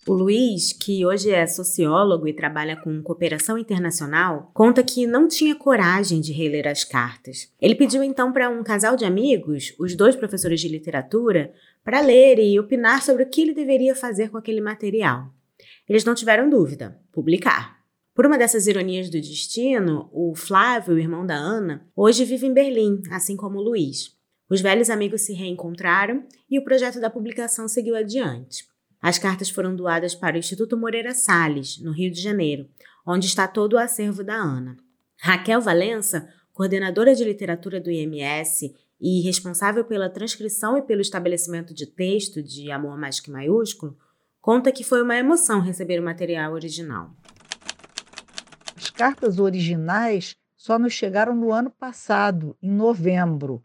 O 0.04 0.12
Luiz, 0.14 0.72
que 0.72 1.06
hoje 1.06 1.30
é 1.30 1.46
sociólogo 1.46 2.26
e 2.26 2.32
trabalha 2.32 2.76
com 2.76 3.00
cooperação 3.02 3.56
internacional, 3.56 4.50
conta 4.52 4.82
que 4.82 5.06
não 5.06 5.28
tinha 5.28 5.54
coragem 5.54 6.20
de 6.20 6.32
reler 6.32 6.66
as 6.66 6.82
cartas. 6.82 7.52
Ele 7.60 7.76
pediu 7.76 8.02
então 8.02 8.32
para 8.32 8.50
um 8.50 8.64
casal 8.64 8.96
de 8.96 9.04
amigos, 9.04 9.72
os 9.78 9.94
dois 9.94 10.16
professores 10.16 10.60
de 10.60 10.66
literatura, 10.66 11.52
para 11.84 12.00
ler 12.00 12.40
e 12.40 12.58
opinar 12.58 13.00
sobre 13.00 13.22
o 13.22 13.28
que 13.28 13.42
ele 13.42 13.54
deveria 13.54 13.94
fazer 13.94 14.28
com 14.28 14.36
aquele 14.36 14.60
material. 14.60 15.32
Eles 15.88 16.04
não 16.04 16.16
tiveram 16.16 16.50
dúvida: 16.50 16.98
publicar. 17.12 17.80
Por 18.12 18.26
uma 18.26 18.36
dessas 18.36 18.66
ironias 18.66 19.08
do 19.08 19.20
destino, 19.20 20.10
o 20.12 20.34
Flávio, 20.34 20.98
irmão 20.98 21.24
da 21.24 21.36
Ana, 21.36 21.86
hoje 21.94 22.24
vive 22.24 22.46
em 22.46 22.52
Berlim, 22.52 23.02
assim 23.08 23.36
como 23.36 23.60
o 23.60 23.62
Luiz. 23.62 24.20
Os 24.48 24.60
velhos 24.60 24.90
amigos 24.90 25.22
se 25.22 25.32
reencontraram 25.32 26.26
e 26.50 26.58
o 26.58 26.64
projeto 26.64 27.00
da 27.00 27.10
publicação 27.10 27.66
seguiu 27.68 27.96
adiante. 27.96 28.66
As 29.00 29.18
cartas 29.18 29.50
foram 29.50 29.74
doadas 29.74 30.14
para 30.14 30.36
o 30.36 30.38
Instituto 30.38 30.76
Moreira 30.76 31.14
Salles, 31.14 31.78
no 31.80 31.92
Rio 31.92 32.10
de 32.10 32.20
Janeiro, 32.20 32.68
onde 33.06 33.26
está 33.26 33.48
todo 33.48 33.74
o 33.74 33.78
acervo 33.78 34.22
da 34.22 34.34
Ana. 34.34 34.76
Raquel 35.18 35.60
Valença, 35.60 36.28
coordenadora 36.52 37.14
de 37.14 37.24
literatura 37.24 37.80
do 37.80 37.90
IMS 37.90 38.74
e 39.00 39.20
responsável 39.22 39.84
pela 39.84 40.10
transcrição 40.10 40.76
e 40.76 40.82
pelo 40.82 41.00
estabelecimento 41.00 41.74
de 41.74 41.86
texto 41.86 42.42
de 42.42 42.70
Amor 42.70 42.96
Mais 42.96 43.18
Que 43.18 43.30
Maiúsculo, 43.30 43.96
conta 44.40 44.70
que 44.70 44.84
foi 44.84 45.02
uma 45.02 45.16
emoção 45.16 45.60
receber 45.60 45.98
o 45.98 46.04
material 46.04 46.52
original 46.52 47.12
cartas 49.02 49.40
originais 49.40 50.36
só 50.56 50.78
nos 50.78 50.92
chegaram 50.92 51.34
no 51.34 51.52
ano 51.52 51.70
passado, 51.70 52.56
em 52.62 52.70
novembro, 52.70 53.60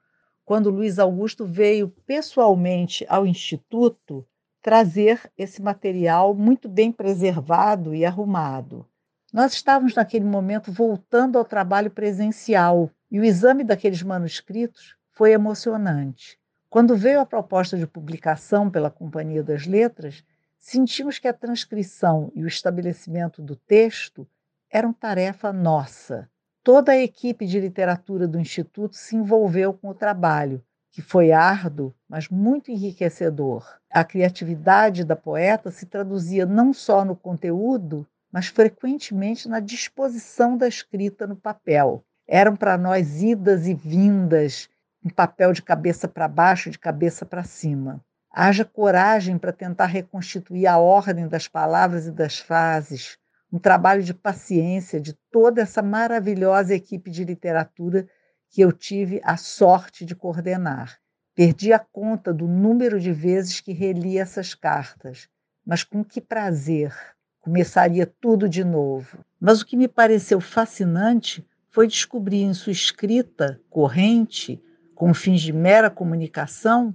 quando 0.48 0.70
Luiz 0.70 0.98
Augusto 0.98 1.46
veio 1.46 1.89
pessoalmente 2.06 3.06
ao 3.10 3.27
Instituto 3.27 4.25
trazer 4.62 5.30
esse 5.38 5.62
material 5.62 6.34
muito 6.34 6.70
bem 6.70 6.89
preservado 6.89 7.94
e 7.94 8.06
arrumado. 8.06 8.88
Nós 9.34 9.51
estávamos 9.51 9.94
naquele 9.94 10.24
momento 10.24 10.72
voltando 10.72 11.38
ao 11.38 11.44
trabalho 11.44 11.92
presencial 11.92 12.89
e 13.12 13.20
o 13.20 13.25
exame 13.25 13.62
daqueles 13.62 14.01
manuscritos 14.01 14.96
foi 15.12 15.34
emocionante. 15.34 16.39
Quando 16.70 16.96
veio 16.96 17.20
a 17.20 17.25
proposta 17.25 17.77
de 17.77 17.86
publicação 17.86 18.70
pela 18.70 18.89
Companhia 18.89 19.44
das 19.44 19.68
Letras, 19.68 20.24
sentimos 20.58 21.20
que 21.20 21.27
a 21.27 21.34
transcrição 21.34 22.32
e 22.34 22.42
o 22.46 22.48
estabelecimento 22.48 23.42
do 23.42 23.58
texto 23.58 24.25
eram 24.72 24.94
tarefa 24.94 25.51
nossa. 25.51 26.30
Toda 26.67 26.91
a 26.91 26.97
equipe 26.97 27.45
de 27.45 27.62
literatura 27.62 28.27
do 28.27 28.38
Instituto 28.38 28.97
se 28.97 29.15
envolveu 29.15 29.71
com 29.71 29.88
o 29.88 29.93
trabalho, 29.93 30.62
que 30.91 31.01
foi 31.01 31.31
árduo, 31.31 31.95
mas 32.09 32.27
muito 32.27 32.69
enriquecedor. 32.69 33.65
A 33.89 34.03
criatividade 34.03 35.05
da 35.05 35.15
poeta 35.15 35.71
se 35.71 35.86
traduzia 35.86 36.45
não 36.45 36.74
só 36.74 37.05
no 37.05 37.15
conteúdo, 37.15 38.05
mas 38.29 38.47
frequentemente 38.47 39.47
na 39.47 39.62
disposição 39.62 40.57
da 40.57 40.67
escrita 40.67 41.25
no 41.25 41.38
papel. 41.38 42.03
Eram 42.27 42.53
para 42.53 42.77
nós 42.77 43.21
idas 43.24 43.65
e 43.65 43.74
vindas, 43.74 44.67
em 45.01 45.09
papel 45.09 45.53
de 45.53 45.62
cabeça 45.62 46.05
para 46.05 46.27
baixo, 46.27 46.69
de 46.69 46.77
cabeça 46.77 47.25
para 47.25 47.45
cima. 47.45 48.03
Haja 48.29 48.65
coragem 48.65 49.38
para 49.38 49.53
tentar 49.53 49.86
reconstituir 49.86 50.67
a 50.67 50.77
ordem 50.77 51.29
das 51.29 51.47
palavras 51.47 52.07
e 52.07 52.12
das 52.12 52.38
frases, 52.38 53.17
um 53.51 53.58
trabalho 53.58 54.04
de 54.04 54.13
paciência 54.13 55.00
de 55.00 55.13
toda 55.32 55.62
essa 55.62 55.82
maravilhosa 55.82 56.75
equipe 56.75 57.10
de 57.10 57.24
literatura 57.24 58.08
que 58.50 58.62
eu 58.62 58.72
tive 58.72 59.22
a 59.24 59.38
sorte 59.38 60.06
de 60.06 60.16
coordenar. 60.16 61.00
Perdi 61.36 61.72
a 61.72 61.80
conta 61.80 62.34
do 62.34 62.48
número 62.48 63.00
de 63.00 63.12
vezes 63.12 63.60
que 63.60 63.72
reli 63.72 64.18
essas 64.18 64.54
cartas, 64.54 65.30
mas 65.66 65.84
com 65.84 66.04
que 66.04 66.20
prazer! 66.20 66.94
Começaria 67.39 68.06
tudo 68.06 68.50
de 68.50 68.63
novo. 68.63 69.20
Mas 69.39 69.62
o 69.62 69.66
que 69.66 69.77
me 69.77 69.88
pareceu 69.88 70.42
fascinante 70.42 71.48
foi 71.70 71.88
descobrir 71.88 72.42
em 72.42 72.54
sua 72.54 72.74
escrita 72.74 73.62
corrente, 73.70 74.62
com 74.94 75.13
fins 75.13 75.42
de 75.42 75.54
mera 75.54 75.89
comunicação, 75.89 76.94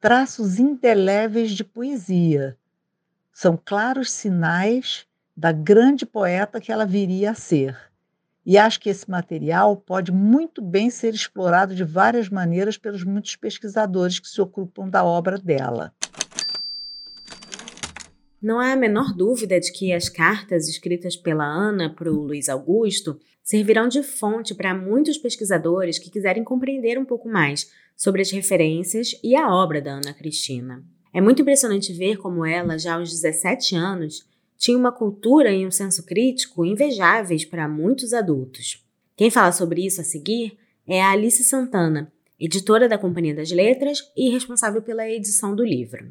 traços 0.00 0.58
indeléveis 0.58 1.52
de 1.52 1.62
poesia. 1.62 2.56
São 3.32 3.60
claros 3.62 4.10
sinais 4.10 5.06
da 5.36 5.52
grande 5.52 6.06
poeta 6.06 6.60
que 6.60 6.72
ela 6.72 6.86
viria 6.86 7.32
a 7.32 7.34
ser. 7.34 7.76
E 8.44 8.56
acho 8.56 8.80
que 8.80 8.88
esse 8.88 9.10
material 9.10 9.76
pode 9.76 10.12
muito 10.12 10.62
bem 10.62 10.88
ser 10.88 11.12
explorado 11.12 11.74
de 11.74 11.84
várias 11.84 12.28
maneiras 12.28 12.78
pelos 12.78 13.04
muitos 13.04 13.34
pesquisadores 13.36 14.18
que 14.18 14.28
se 14.28 14.40
ocupam 14.40 14.88
da 14.88 15.04
obra 15.04 15.36
dela. 15.36 15.92
Não 18.40 18.60
há 18.60 18.72
a 18.72 18.76
menor 18.76 19.12
dúvida 19.12 19.58
de 19.58 19.72
que 19.72 19.92
as 19.92 20.08
cartas 20.08 20.68
escritas 20.68 21.16
pela 21.16 21.44
Ana 21.44 21.92
para 21.92 22.10
o 22.10 22.22
Luiz 22.22 22.48
Augusto 22.48 23.18
servirão 23.42 23.88
de 23.88 24.02
fonte 24.02 24.54
para 24.54 24.74
muitos 24.74 25.18
pesquisadores 25.18 25.98
que 25.98 26.10
quiserem 26.10 26.44
compreender 26.44 26.98
um 26.98 27.04
pouco 27.04 27.28
mais 27.28 27.70
sobre 27.96 28.22
as 28.22 28.30
referências 28.30 29.18
e 29.24 29.34
a 29.34 29.52
obra 29.52 29.80
da 29.80 29.92
Ana 29.92 30.14
Cristina. 30.14 30.84
É 31.12 31.20
muito 31.20 31.42
impressionante 31.42 31.92
ver 31.92 32.18
como 32.18 32.44
ela, 32.46 32.78
já 32.78 32.94
aos 32.94 33.10
17 33.10 33.74
anos, 33.74 34.24
tinha 34.56 34.76
uma 34.76 34.92
cultura 34.92 35.52
e 35.52 35.66
um 35.66 35.70
senso 35.70 36.04
crítico 36.04 36.64
invejáveis 36.64 37.44
para 37.44 37.68
muitos 37.68 38.12
adultos. 38.12 38.84
Quem 39.16 39.30
fala 39.30 39.52
sobre 39.52 39.84
isso 39.84 40.00
a 40.00 40.04
seguir 40.04 40.58
é 40.86 41.02
a 41.02 41.10
Alice 41.10 41.42
Santana, 41.44 42.12
editora 42.38 42.88
da 42.88 42.98
Companhia 42.98 43.34
das 43.34 43.50
Letras 43.50 44.10
e 44.16 44.28
responsável 44.28 44.82
pela 44.82 45.08
edição 45.08 45.54
do 45.54 45.64
livro. 45.64 46.06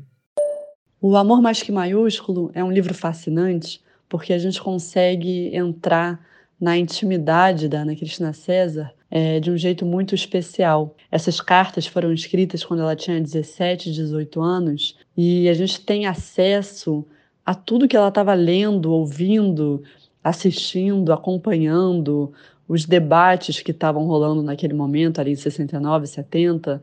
O 1.01 1.15
Amor 1.15 1.41
Mais 1.41 1.61
Que 1.61 1.71
Maiúsculo 1.71 2.49
é 2.53 2.63
um 2.63 2.71
livro 2.71 2.93
fascinante 2.93 3.83
porque 4.09 4.33
a 4.33 4.37
gente 4.37 4.61
consegue 4.61 5.55
entrar 5.55 6.25
na 6.59 6.77
intimidade 6.77 7.67
da 7.67 7.81
Ana 7.81 7.95
Cristina 7.95 8.33
César 8.33 8.91
é, 9.09 9.39
de 9.39 9.51
um 9.51 9.57
jeito 9.57 9.85
muito 9.85 10.15
especial. 10.15 10.95
Essas 11.11 11.39
cartas 11.39 11.85
foram 11.85 12.11
escritas 12.13 12.63
quando 12.63 12.81
ela 12.81 12.95
tinha 12.95 13.21
17, 13.21 13.91
18 13.91 14.41
anos 14.41 14.97
e 15.15 15.47
a 15.47 15.53
gente 15.53 15.81
tem 15.81 16.05
acesso 16.05 17.05
a 17.45 17.53
tudo 17.53 17.87
que 17.87 17.95
ela 17.95 18.07
estava 18.07 18.33
lendo, 18.33 18.91
ouvindo, 18.91 19.83
assistindo, 20.23 21.13
acompanhando, 21.13 22.33
os 22.67 22.85
debates 22.85 23.61
que 23.61 23.71
estavam 23.71 24.05
rolando 24.05 24.41
naquele 24.41 24.73
momento, 24.73 25.19
ali 25.21 25.31
em 25.31 25.35
69, 25.35 26.07
70. 26.07 26.81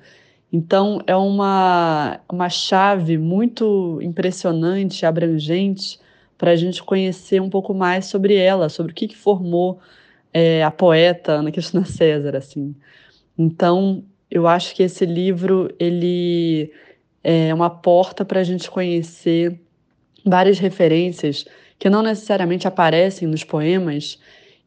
Então, 0.52 1.00
é 1.06 1.16
uma, 1.16 2.20
uma 2.30 2.48
chave 2.48 3.18
muito 3.18 3.98
impressionante, 4.00 5.04
abrangente, 5.04 5.98
para 6.38 6.52
a 6.52 6.56
gente 6.56 6.82
conhecer 6.82 7.40
um 7.40 7.50
pouco 7.50 7.74
mais 7.74 8.06
sobre 8.06 8.36
ela, 8.36 8.68
sobre 8.68 8.92
o 8.92 8.94
que, 8.94 9.08
que 9.08 9.16
formou 9.16 9.80
é, 10.32 10.62
a 10.62 10.70
poeta 10.70 11.32
Ana 11.32 11.50
Cristina 11.52 11.84
César, 11.84 12.36
assim. 12.36 12.74
Então, 13.36 14.04
eu 14.30 14.46
acho 14.46 14.74
que 14.74 14.82
esse 14.82 15.04
livro 15.04 15.74
ele 15.78 16.72
é 17.22 17.52
uma 17.52 17.70
porta 17.70 18.24
para 18.24 18.40
a 18.40 18.44
gente 18.44 18.70
conhecer 18.70 19.60
várias 20.24 20.58
referências 20.58 21.44
que 21.78 21.90
não 21.90 22.02
necessariamente 22.02 22.68
aparecem 22.68 23.26
nos 23.26 23.42
poemas 23.44 24.18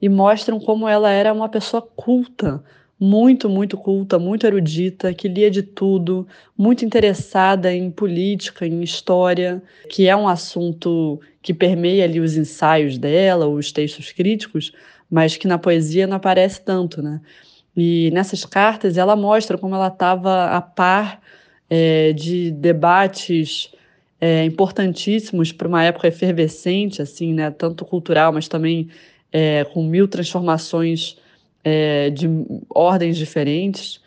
e 0.01 0.09
mostram 0.09 0.59
como 0.59 0.87
ela 0.87 1.09
era 1.09 1.33
uma 1.33 1.47
pessoa 1.47 1.81
culta, 1.81 2.63
muito, 2.99 3.49
muito 3.49 3.77
culta, 3.77 4.17
muito 4.17 4.45
erudita, 4.45 5.13
que 5.13 5.27
lia 5.27 5.51
de 5.51 5.61
tudo, 5.61 6.27
muito 6.57 6.85
interessada 6.85 7.73
em 7.73 7.91
política, 7.91 8.65
em 8.65 8.81
história, 8.81 9.61
que 9.89 10.07
é 10.07 10.15
um 10.15 10.27
assunto 10.27 11.19
que 11.41 11.53
permeia 11.53 12.05
ali 12.05 12.19
os 12.19 12.35
ensaios 12.37 12.97
dela, 12.97 13.47
os 13.47 13.71
textos 13.71 14.11
críticos, 14.11 14.71
mas 15.09 15.37
que 15.37 15.47
na 15.47 15.57
poesia 15.57 16.07
não 16.07 16.17
aparece 16.17 16.61
tanto, 16.61 17.01
né? 17.01 17.21
E 17.75 18.09
nessas 18.11 18.45
cartas 18.45 18.97
ela 18.97 19.15
mostra 19.15 19.57
como 19.57 19.75
ela 19.75 19.87
estava 19.87 20.45
a 20.51 20.61
par 20.61 21.21
é, 21.69 22.13
de 22.13 22.51
debates 22.51 23.69
é, 24.25 24.43
importantíssimos 24.43 25.51
para 25.51 25.67
uma 25.67 25.83
época 25.83 26.07
efervescente, 26.07 26.99
assim, 26.99 27.31
né? 27.31 27.51
Tanto 27.51 27.85
cultural, 27.85 28.33
mas 28.33 28.47
também 28.47 28.89
é, 29.31 29.63
com 29.65 29.83
mil 29.83 30.07
transformações 30.07 31.15
é, 31.63 32.09
de 32.09 32.27
ordens 32.67 33.17
diferentes. 33.17 34.01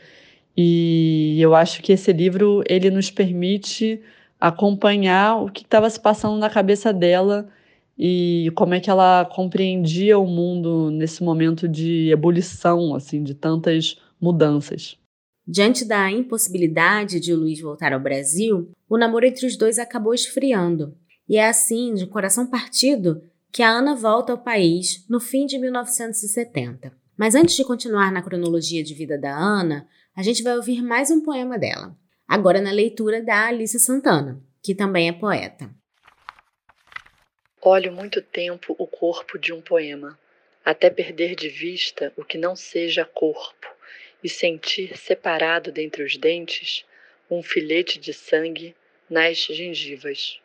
E 0.57 1.37
eu 1.41 1.55
acho 1.55 1.81
que 1.83 1.93
esse 1.93 2.13
livro 2.13 2.65
ele 2.69 2.91
nos 2.91 3.13
permite 3.13 4.01
acompanhar 4.41 5.37
o 5.37 5.51
que 5.53 5.63
estava 5.63 5.89
se 5.89 6.01
passando 6.01 6.37
na 6.37 6.51
cabeça 6.51 6.93
dela 6.93 7.49
e 7.97 8.51
como 8.57 8.75
é 8.75 8.81
que 8.81 8.91
ela 8.91 9.25
compreendia 9.25 10.19
o 10.19 10.27
mundo 10.27 10.91
nesse 10.91 11.23
momento 11.23 11.69
de 11.69 12.11
ebulição, 12.11 12.93
assim, 12.93 13.23
de 13.23 13.35
tantas 13.35 14.01
mudanças. 14.21 14.98
Diante 15.51 15.83
da 15.83 16.11
impossibilidade 16.11 17.19
de 17.19 17.35
Luiz 17.35 17.59
voltar 17.59 17.95
ao 17.95 18.01
Brasil, 18.01 18.71
o 18.87 18.99
namoro 18.99 19.25
entre 19.25 19.47
os 19.47 19.57
dois 19.57 19.79
acabou 19.79 20.13
esfriando. 20.13 20.95
E 21.27 21.39
é 21.39 21.49
assim, 21.49 21.95
de 21.95 22.07
coração 22.07 22.47
partido, 22.47 23.23
que 23.51 23.63
a 23.63 23.71
Ana 23.71 23.97
volta 23.97 24.31
ao 24.31 24.37
país 24.37 25.07
no 25.09 25.19
fim 25.19 25.47
de 25.47 25.57
1970. 25.57 26.93
Mas 27.17 27.35
antes 27.35 27.57
de 27.57 27.65
continuar 27.65 28.13
na 28.13 28.21
cronologia 28.21 28.85
de 28.85 28.93
vida 28.93 29.17
da 29.17 29.35
Ana, 29.35 29.89
a 30.15 30.23
gente 30.23 30.43
vai 30.43 30.55
ouvir 30.55 30.83
mais 30.83 31.11
um 31.11 31.23
poema 31.23 31.59
dela, 31.59 31.97
agora 32.29 32.61
na 32.61 32.71
leitura 32.71 33.23
da 33.23 33.47
Alice 33.47 33.81
Santana, 33.81 34.43
que 34.63 34.75
também 34.75 35.09
é 35.09 35.13
poeta. 35.13 35.71
Olho 37.63 37.91
muito 37.91 38.21
tempo 38.21 38.77
o 38.79 38.87
corpo 38.87 39.39
de 39.39 39.51
um 39.55 39.63
poema, 39.63 40.19
até 40.63 40.91
perder 40.91 41.35
de 41.35 41.49
vista 41.49 42.13
o 42.19 42.23
que 42.23 42.37
não 42.37 42.55
seja 42.55 43.07
corpo 43.07 43.78
e 44.23 44.29
sentir 44.29 44.97
separado 44.97 45.71
dentre 45.71 46.03
os 46.03 46.17
dentes 46.17 46.85
um 47.31 47.43
filete 47.43 47.99
de 47.99 48.13
sangue 48.13 48.75
nas 49.09 49.39
gengivas. 49.39 50.41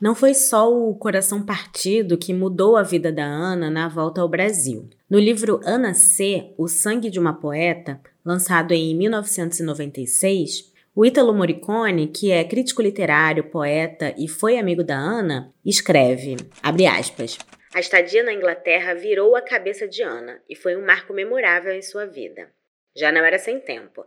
Não 0.00 0.14
foi 0.16 0.34
só 0.34 0.72
o 0.72 0.94
coração 0.96 1.44
partido 1.44 2.18
que 2.18 2.34
mudou 2.34 2.76
a 2.76 2.82
vida 2.82 3.12
da 3.12 3.24
Ana 3.24 3.70
na 3.70 3.88
volta 3.88 4.20
ao 4.20 4.28
Brasil. 4.28 4.90
No 5.08 5.18
livro 5.18 5.60
Ana 5.64 5.94
C., 5.94 6.52
O 6.58 6.66
Sangue 6.66 7.08
de 7.08 7.20
uma 7.20 7.34
Poeta, 7.34 8.00
lançado 8.24 8.72
em 8.72 8.96
1996, 8.96 10.72
o 10.94 11.06
Ítalo 11.06 11.32
Morricone, 11.32 12.08
que 12.08 12.30
é 12.30 12.44
crítico 12.44 12.82
literário, 12.82 13.44
poeta 13.44 14.14
e 14.18 14.28
foi 14.28 14.58
amigo 14.58 14.84
da 14.84 14.96
Ana, 14.96 15.52
escreve, 15.64 16.36
abre 16.62 16.84
aspas, 16.84 17.38
a 17.74 17.80
estadia 17.80 18.22
na 18.22 18.34
Inglaterra 18.34 18.94
virou 18.94 19.34
a 19.34 19.40
cabeça 19.40 19.88
de 19.88 20.02
Ana 20.02 20.42
e 20.48 20.54
foi 20.54 20.76
um 20.76 20.84
marco 20.84 21.14
memorável 21.14 21.72
em 21.72 21.80
sua 21.80 22.06
vida. 22.06 22.50
Já 22.94 23.10
não 23.10 23.24
era 23.24 23.38
sem 23.38 23.58
tempo. 23.58 24.04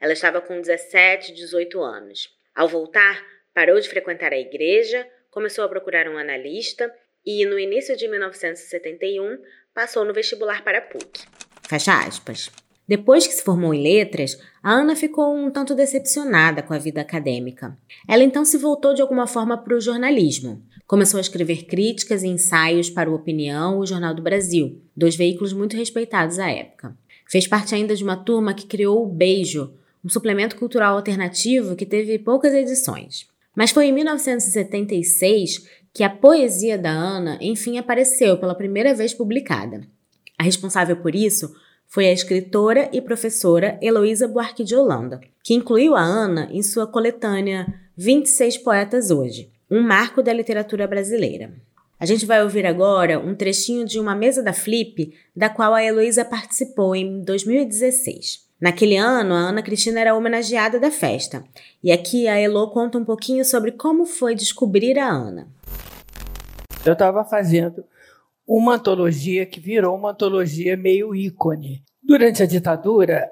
Ela 0.00 0.12
estava 0.12 0.40
com 0.40 0.60
17, 0.60 1.34
18 1.34 1.82
anos. 1.82 2.28
Ao 2.54 2.68
voltar, 2.68 3.20
parou 3.52 3.80
de 3.80 3.88
frequentar 3.88 4.32
a 4.32 4.38
igreja, 4.38 5.04
começou 5.30 5.64
a 5.64 5.68
procurar 5.68 6.08
um 6.08 6.16
analista 6.16 6.94
e, 7.26 7.44
no 7.44 7.58
início 7.58 7.96
de 7.96 8.06
1971, 8.06 9.42
passou 9.74 10.04
no 10.04 10.14
vestibular 10.14 10.62
para 10.62 10.78
a 10.78 10.82
PUC. 10.82 11.26
Fecha 11.68 11.98
aspas. 11.98 12.50
Depois 12.86 13.26
que 13.26 13.34
se 13.34 13.42
formou 13.42 13.74
em 13.74 13.82
letras, 13.82 14.38
a 14.62 14.72
Ana 14.72 14.96
ficou 14.96 15.36
um 15.36 15.50
tanto 15.50 15.74
decepcionada 15.74 16.62
com 16.62 16.72
a 16.72 16.78
vida 16.78 17.00
acadêmica. 17.00 17.76
Ela 18.08 18.22
então 18.22 18.44
se 18.44 18.56
voltou 18.56 18.94
de 18.94 19.02
alguma 19.02 19.26
forma 19.26 19.62
para 19.62 19.76
o 19.76 19.80
jornalismo. 19.80 20.64
Começou 20.88 21.18
a 21.18 21.20
escrever 21.20 21.66
críticas 21.66 22.22
e 22.22 22.28
ensaios 22.28 22.88
para 22.88 23.10
o 23.10 23.14
Opinião 23.14 23.74
e 23.74 23.78
o 23.80 23.86
Jornal 23.86 24.14
do 24.14 24.22
Brasil, 24.22 24.80
dois 24.96 25.14
veículos 25.14 25.52
muito 25.52 25.76
respeitados 25.76 26.38
à 26.38 26.48
época. 26.48 26.96
Fez 27.28 27.46
parte 27.46 27.74
ainda 27.74 27.94
de 27.94 28.02
uma 28.02 28.16
turma 28.16 28.54
que 28.54 28.66
criou 28.66 29.02
o 29.02 29.06
Beijo, 29.06 29.70
um 30.02 30.08
suplemento 30.08 30.56
cultural 30.56 30.96
alternativo 30.96 31.76
que 31.76 31.84
teve 31.84 32.18
poucas 32.18 32.54
edições. 32.54 33.26
Mas 33.54 33.70
foi 33.70 33.88
em 33.88 33.92
1976 33.92 35.68
que 35.92 36.02
a 36.02 36.08
poesia 36.08 36.78
da 36.78 36.90
Ana 36.90 37.36
enfim 37.38 37.76
apareceu 37.76 38.38
pela 38.38 38.54
primeira 38.54 38.94
vez 38.94 39.12
publicada. 39.12 39.86
A 40.38 40.42
responsável 40.42 40.96
por 40.96 41.14
isso 41.14 41.54
foi 41.86 42.06
a 42.06 42.12
escritora 42.14 42.88
e 42.94 43.02
professora 43.02 43.78
Heloísa 43.82 44.26
Buarque 44.26 44.64
de 44.64 44.74
Holanda, 44.74 45.20
que 45.44 45.52
incluiu 45.52 45.94
a 45.94 46.00
Ana 46.00 46.48
em 46.50 46.62
sua 46.62 46.86
coletânea 46.86 47.66
26 47.94 48.56
Poetas 48.56 49.10
Hoje, 49.10 49.50
um 49.70 49.82
marco 49.82 50.22
da 50.22 50.32
literatura 50.32 50.86
brasileira. 50.86 51.52
A 52.00 52.06
gente 52.06 52.24
vai 52.24 52.42
ouvir 52.42 52.64
agora 52.64 53.18
um 53.18 53.34
trechinho 53.34 53.84
de 53.84 53.98
uma 53.98 54.14
mesa 54.14 54.42
da 54.42 54.52
Flip, 54.52 55.12
da 55.34 55.48
qual 55.48 55.74
a 55.74 55.82
Heloísa 55.82 56.24
participou 56.24 56.94
em 56.94 57.20
2016. 57.22 58.46
Naquele 58.60 58.96
ano, 58.96 59.34
a 59.34 59.38
Ana 59.38 59.62
Cristina 59.62 60.00
era 60.00 60.14
homenageada 60.14 60.80
da 60.80 60.90
festa. 60.90 61.44
E 61.82 61.92
aqui 61.92 62.26
a 62.26 62.38
Elo 62.38 62.70
conta 62.70 62.98
um 62.98 63.04
pouquinho 63.04 63.44
sobre 63.44 63.72
como 63.72 64.06
foi 64.06 64.34
descobrir 64.34 64.98
a 64.98 65.08
Ana. 65.08 65.48
Eu 66.84 66.92
estava 66.92 67.24
fazendo 67.24 67.84
uma 68.46 68.74
antologia 68.74 69.44
que 69.44 69.60
virou 69.60 69.94
uma 69.96 70.10
antologia 70.10 70.76
meio 70.76 71.14
ícone. 71.14 71.82
Durante 72.02 72.42
a 72.42 72.46
ditadura, 72.46 73.30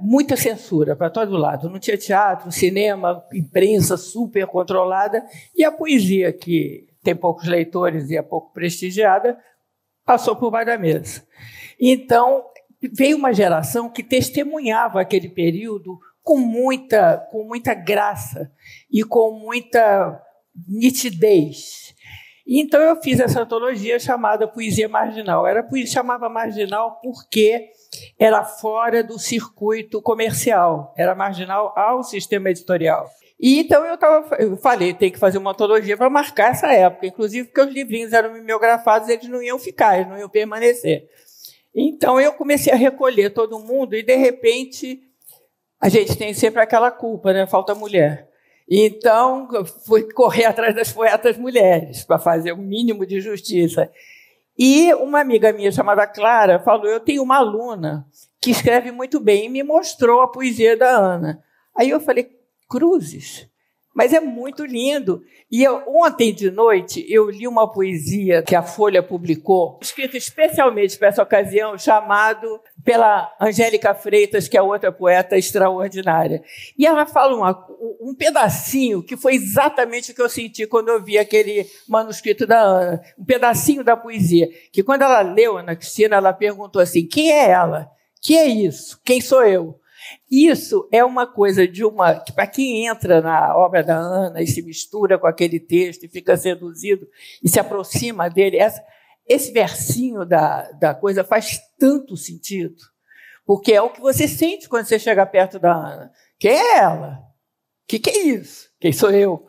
muita 0.00 0.36
censura 0.36 0.96
para 0.96 1.10
todo 1.10 1.36
lado. 1.36 1.68
Não 1.68 1.78
tinha 1.78 1.96
teatro, 1.96 2.50
cinema, 2.50 3.24
imprensa 3.32 3.96
super 3.96 4.46
controlada. 4.46 5.24
E 5.54 5.64
a 5.64 5.70
poesia, 5.70 6.32
que 6.32 6.88
tem 7.02 7.14
poucos 7.14 7.46
leitores 7.46 8.10
e 8.10 8.16
é 8.16 8.22
pouco 8.22 8.52
prestigiada, 8.52 9.38
passou 10.04 10.36
por 10.36 10.50
baixo 10.50 10.66
da 10.66 10.78
mesa. 10.78 11.22
Então, 11.78 12.44
veio 12.92 13.16
uma 13.16 13.32
geração 13.32 13.88
que 13.88 14.02
testemunhava 14.02 15.00
aquele 15.00 15.28
período 15.28 15.98
com 16.22 16.38
muita, 16.38 17.18
com 17.30 17.44
muita 17.44 17.74
graça 17.74 18.50
e 18.90 19.02
com 19.02 19.32
muita 19.32 20.22
nitidez. 20.68 21.94
Então 22.46 22.80
eu 22.80 23.00
fiz 23.00 23.20
essa 23.20 23.42
antologia 23.42 23.98
chamada 23.98 24.48
Poesia 24.48 24.88
Marginal. 24.88 25.46
Era 25.46 25.66
chamava 25.86 26.28
marginal 26.28 26.98
porque 27.02 27.70
era 28.18 28.44
fora 28.44 29.02
do 29.02 29.18
circuito 29.18 30.00
comercial, 30.00 30.94
era 30.96 31.14
marginal 31.14 31.72
ao 31.76 32.02
sistema 32.02 32.50
editorial. 32.50 33.08
E 33.38 33.58
então 33.58 33.84
eu, 33.86 33.96
tava, 33.96 34.36
eu 34.36 34.56
falei, 34.58 34.92
tem 34.92 35.10
que 35.10 35.18
fazer 35.18 35.38
uma 35.38 35.52
antologia 35.52 35.96
para 35.96 36.10
marcar 36.10 36.50
essa 36.50 36.70
época, 36.70 37.06
inclusive 37.06 37.48
porque 37.48 37.62
os 37.62 37.72
livrinhos 37.72 38.12
eram 38.12 38.34
mimeografados, 38.34 39.08
eles 39.08 39.28
não 39.28 39.42
iam 39.42 39.58
ficar, 39.58 39.96
eles 39.96 40.08
não 40.08 40.18
iam 40.18 40.28
permanecer. 40.28 41.08
Então 41.74 42.20
eu 42.20 42.32
comecei 42.34 42.72
a 42.72 42.76
recolher 42.76 43.30
todo 43.30 43.58
mundo 43.58 43.94
e 43.94 44.02
de 44.02 44.14
repente 44.14 45.00
a 45.80 45.88
gente 45.88 46.16
tem 46.16 46.34
sempre 46.34 46.60
aquela 46.60 46.90
culpa, 46.90 47.32
né? 47.32 47.46
Falta 47.46 47.74
mulher. 47.74 48.28
Então 48.68 49.48
fui 49.86 50.12
correr 50.12 50.44
atrás 50.44 50.74
das 50.74 50.92
poetas 50.92 51.38
mulheres 51.38 52.04
para 52.04 52.18
fazer 52.18 52.52
o 52.52 52.58
mínimo 52.58 53.06
de 53.06 53.20
justiça. 53.20 53.90
E 54.62 54.92
uma 54.92 55.20
amiga 55.20 55.54
minha 55.54 55.72
chamada 55.72 56.06
Clara 56.06 56.58
falou: 56.58 56.86
Eu 56.86 57.00
tenho 57.00 57.22
uma 57.22 57.38
aluna 57.38 58.06
que 58.38 58.50
escreve 58.50 58.92
muito 58.92 59.18
bem 59.18 59.46
e 59.46 59.48
me 59.48 59.62
mostrou 59.62 60.20
a 60.20 60.28
poesia 60.28 60.76
da 60.76 60.90
Ana. 60.90 61.42
Aí 61.74 61.88
eu 61.88 61.98
falei: 61.98 62.30
Cruzes, 62.68 63.48
mas 63.94 64.12
é 64.12 64.20
muito 64.20 64.64
lindo. 64.64 65.22
E 65.50 65.64
eu, 65.64 65.82
ontem 65.86 66.32
de 66.32 66.50
noite 66.50 67.04
eu 67.08 67.28
li 67.28 67.46
uma 67.46 67.70
poesia 67.70 68.42
que 68.42 68.54
a 68.54 68.62
Folha 68.62 69.02
publicou, 69.02 69.78
escrita 69.82 70.16
especialmente 70.16 70.96
para 70.96 71.08
essa 71.08 71.22
ocasião, 71.22 71.76
chamado 71.76 72.60
pela 72.84 73.34
Angélica 73.40 73.92
Freitas, 73.94 74.46
que 74.46 74.56
é 74.56 74.62
outra 74.62 74.92
poeta 74.92 75.36
extraordinária. 75.36 76.42
E 76.78 76.86
ela 76.86 77.04
fala 77.04 77.34
uma, 77.34 77.66
um 78.00 78.14
pedacinho 78.14 79.02
que 79.02 79.16
foi 79.16 79.34
exatamente 79.34 80.12
o 80.12 80.14
que 80.14 80.22
eu 80.22 80.28
senti 80.28 80.66
quando 80.66 80.88
eu 80.88 81.02
vi 81.02 81.18
aquele 81.18 81.66
manuscrito 81.88 82.46
da 82.46 82.60
Ana, 82.60 83.02
um 83.18 83.24
pedacinho 83.24 83.82
da 83.82 83.96
poesia, 83.96 84.48
que 84.72 84.82
quando 84.82 85.02
ela 85.02 85.20
leu, 85.20 85.58
Ana 85.58 85.74
Cristina, 85.74 86.16
ela 86.16 86.32
perguntou 86.32 86.80
assim: 86.80 87.06
quem 87.06 87.32
é 87.32 87.50
ela? 87.50 87.90
Que 88.22 88.36
é 88.36 88.46
isso? 88.46 89.00
Quem 89.02 89.20
sou 89.20 89.44
eu? 89.44 89.79
Isso 90.30 90.88
é 90.92 91.04
uma 91.04 91.26
coisa 91.26 91.66
de 91.66 91.84
uma. 91.84 92.20
que 92.20 92.32
para 92.32 92.46
quem 92.46 92.86
entra 92.86 93.20
na 93.20 93.56
obra 93.56 93.82
da 93.82 93.96
Ana 93.96 94.42
e 94.42 94.46
se 94.46 94.62
mistura 94.62 95.18
com 95.18 95.26
aquele 95.26 95.58
texto 95.58 96.04
e 96.04 96.08
fica 96.08 96.36
seduzido 96.36 97.08
e 97.42 97.48
se 97.48 97.58
aproxima 97.58 98.28
dele, 98.28 98.56
essa, 98.56 98.82
esse 99.26 99.52
versinho 99.52 100.24
da, 100.24 100.70
da 100.72 100.94
coisa 100.94 101.24
faz 101.24 101.60
tanto 101.78 102.16
sentido. 102.16 102.76
Porque 103.44 103.72
é 103.72 103.82
o 103.82 103.90
que 103.90 104.00
você 104.00 104.28
sente 104.28 104.68
quando 104.68 104.86
você 104.86 104.98
chega 104.98 105.26
perto 105.26 105.58
da 105.58 105.72
Ana. 105.72 106.12
Quem 106.38 106.52
é 106.52 106.78
ela? 106.78 107.18
O 107.18 107.88
que, 107.88 107.98
que 107.98 108.10
é 108.10 108.22
isso? 108.22 108.68
Quem 108.78 108.92
sou 108.92 109.10
eu? 109.10 109.46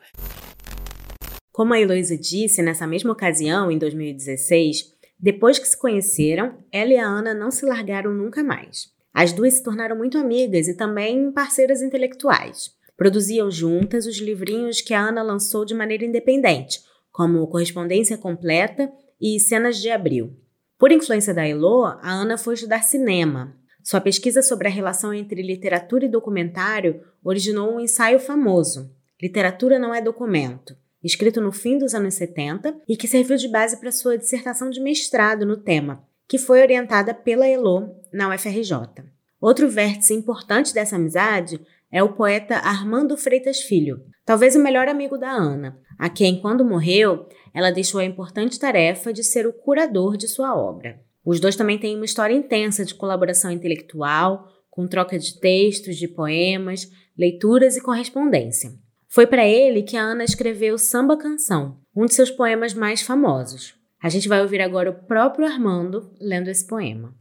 Como 1.51 1.73
a 1.73 1.79
Heloísa 1.79 2.17
disse 2.17 2.61
nessa 2.61 2.87
mesma 2.87 3.11
ocasião, 3.11 3.69
em 3.69 3.77
2016, 3.77 4.95
depois 5.19 5.59
que 5.59 5.67
se 5.67 5.77
conheceram, 5.77 6.57
ela 6.71 6.91
e 6.91 6.97
a 6.97 7.05
Ana 7.05 7.33
não 7.33 7.51
se 7.51 7.65
largaram 7.65 8.11
nunca 8.11 8.43
mais. 8.43 8.91
As 9.13 9.33
duas 9.33 9.55
se 9.55 9.63
tornaram 9.63 9.95
muito 9.95 10.17
amigas 10.17 10.67
e 10.67 10.73
também 10.73 11.31
parceiras 11.31 11.81
intelectuais. 11.81 12.71
Produziam 12.95 13.49
juntas 13.49 14.05
os 14.05 14.17
livrinhos 14.19 14.81
que 14.81 14.93
a 14.93 15.01
Ana 15.01 15.21
lançou 15.21 15.65
de 15.65 15.73
maneira 15.73 16.05
independente, 16.05 16.81
como 17.11 17.47
Correspondência 17.47 18.17
Completa 18.17 18.91
e 19.19 19.39
Cenas 19.39 19.77
de 19.77 19.89
Abril. 19.89 20.35
Por 20.77 20.91
influência 20.91 21.33
da 21.33 21.47
Elo, 21.47 21.85
a 21.85 22.11
Ana 22.11 22.37
foi 22.37 22.53
estudar 22.53 22.83
cinema. 22.83 23.55
Sua 23.83 23.99
pesquisa 23.99 24.41
sobre 24.41 24.67
a 24.67 24.71
relação 24.71 25.13
entre 25.13 25.41
literatura 25.41 26.05
e 26.05 26.09
documentário 26.09 27.01
originou 27.23 27.75
um 27.75 27.79
ensaio 27.79 28.19
famoso, 28.19 28.91
Literatura 29.21 29.77
não 29.77 29.93
é 29.93 30.01
documento, 30.01 30.75
escrito 31.03 31.39
no 31.39 31.51
fim 31.51 31.77
dos 31.77 31.93
anos 31.93 32.15
70 32.15 32.75
e 32.89 32.97
que 32.97 33.07
serviu 33.07 33.37
de 33.37 33.47
base 33.47 33.79
para 33.79 33.91
sua 33.91 34.17
dissertação 34.17 34.71
de 34.71 34.81
mestrado 34.81 35.45
no 35.45 35.57
tema, 35.57 36.03
que 36.31 36.37
foi 36.37 36.61
orientada 36.61 37.13
pela 37.13 37.45
Elo 37.45 37.93
na 38.09 38.33
UFRJ. 38.33 39.03
Outro 39.41 39.67
vértice 39.67 40.13
importante 40.13 40.73
dessa 40.73 40.95
amizade 40.95 41.59
é 41.91 42.01
o 42.01 42.13
poeta 42.13 42.55
Armando 42.55 43.17
Freitas 43.17 43.59
Filho, 43.59 44.01
talvez 44.25 44.55
o 44.55 44.63
melhor 44.63 44.87
amigo 44.87 45.17
da 45.17 45.29
Ana, 45.29 45.77
a 45.99 46.09
quem, 46.09 46.39
quando 46.39 46.63
morreu, 46.63 47.27
ela 47.53 47.69
deixou 47.69 47.99
a 47.99 48.05
importante 48.05 48.57
tarefa 48.57 49.11
de 49.11 49.25
ser 49.25 49.45
o 49.45 49.51
curador 49.51 50.15
de 50.15 50.29
sua 50.29 50.55
obra. 50.55 51.01
Os 51.25 51.41
dois 51.41 51.57
também 51.57 51.77
têm 51.77 51.97
uma 51.97 52.05
história 52.05 52.33
intensa 52.33 52.85
de 52.85 52.95
colaboração 52.95 53.51
intelectual, 53.51 54.47
com 54.69 54.87
troca 54.87 55.19
de 55.19 55.37
textos, 55.37 55.97
de 55.97 56.07
poemas, 56.07 56.89
leituras 57.17 57.75
e 57.75 57.81
correspondência. 57.81 58.71
Foi 59.09 59.27
para 59.27 59.45
ele 59.45 59.83
que 59.83 59.97
a 59.97 60.01
Ana 60.01 60.23
escreveu 60.23 60.77
Samba 60.77 61.17
Canção, 61.17 61.81
um 61.93 62.05
de 62.05 62.13
seus 62.13 62.31
poemas 62.31 62.73
mais 62.73 63.01
famosos. 63.01 63.80
A 64.03 64.09
gente 64.09 64.27
vai 64.27 64.41
ouvir 64.41 64.61
agora 64.61 64.89
o 64.89 64.95
próprio 64.95 65.45
Armando 65.45 66.11
lendo 66.19 66.49
esse 66.49 66.65
poema. 66.65 67.13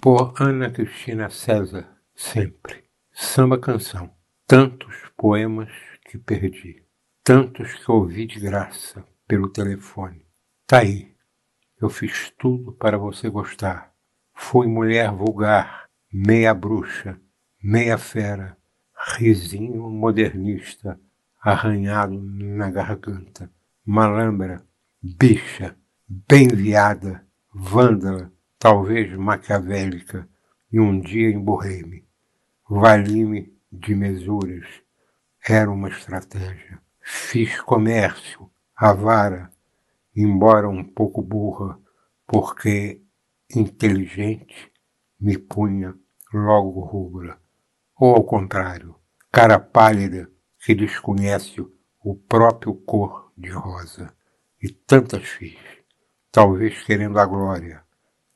Por 0.00 0.32
Ana 0.40 0.70
Cristina 0.70 1.28
César, 1.28 1.86
sempre. 2.14 2.84
Samba 3.12 3.58
canção. 3.58 4.10
Tantos 4.46 4.94
poemas 5.14 5.70
que 6.06 6.16
perdi. 6.16 6.82
Tantos 7.22 7.74
que 7.74 7.90
ouvi 7.90 8.26
de 8.26 8.40
graça 8.40 9.04
pelo 9.28 9.50
telefone. 9.50 10.24
Tá 10.66 10.78
aí. 10.78 11.14
Eu 11.78 11.90
fiz 11.90 12.32
tudo 12.38 12.72
para 12.72 12.96
você 12.96 13.28
gostar. 13.28 13.92
Fui 14.32 14.66
mulher 14.66 15.12
vulgar, 15.12 15.90
meia 16.10 16.54
bruxa, 16.54 17.20
meia 17.62 17.98
fera, 17.98 18.56
risinho 19.18 19.90
modernista, 19.90 20.98
arranhado 21.42 22.18
na 22.18 22.70
garganta 22.70 23.50
malambra, 23.90 24.64
bicha, 25.02 25.76
bem 26.06 26.46
viada, 26.46 27.26
vândala, 27.52 28.32
talvez 28.56 29.12
maquiavélica, 29.14 30.28
e 30.72 30.78
um 30.78 31.00
dia 31.00 31.28
emborrei-me. 31.28 32.06
Vali-me 32.68 33.52
de 33.72 33.96
mesuras. 33.96 34.64
Era 35.44 35.68
uma 35.68 35.88
estratégia. 35.88 36.80
Fiz 37.00 37.60
comércio, 37.62 38.48
avara, 38.76 39.50
embora 40.14 40.68
um 40.68 40.84
pouco 40.84 41.20
burra, 41.20 41.76
porque 42.28 43.02
inteligente 43.52 44.70
me 45.20 45.36
punha 45.36 45.96
logo 46.32 46.78
rubra. 46.78 47.40
Ou 47.96 48.14
ao 48.14 48.22
contrário, 48.22 48.94
cara 49.32 49.58
pálida 49.58 50.30
que 50.60 50.76
desconhece 50.76 51.60
o 52.04 52.14
próprio 52.14 52.72
cor 52.72 53.29
de 53.40 53.50
rosa, 53.50 54.12
e 54.62 54.68
tantas 54.68 55.24
fiz, 55.24 55.58
talvez 56.30 56.82
querendo 56.84 57.18
a 57.18 57.24
glória, 57.24 57.82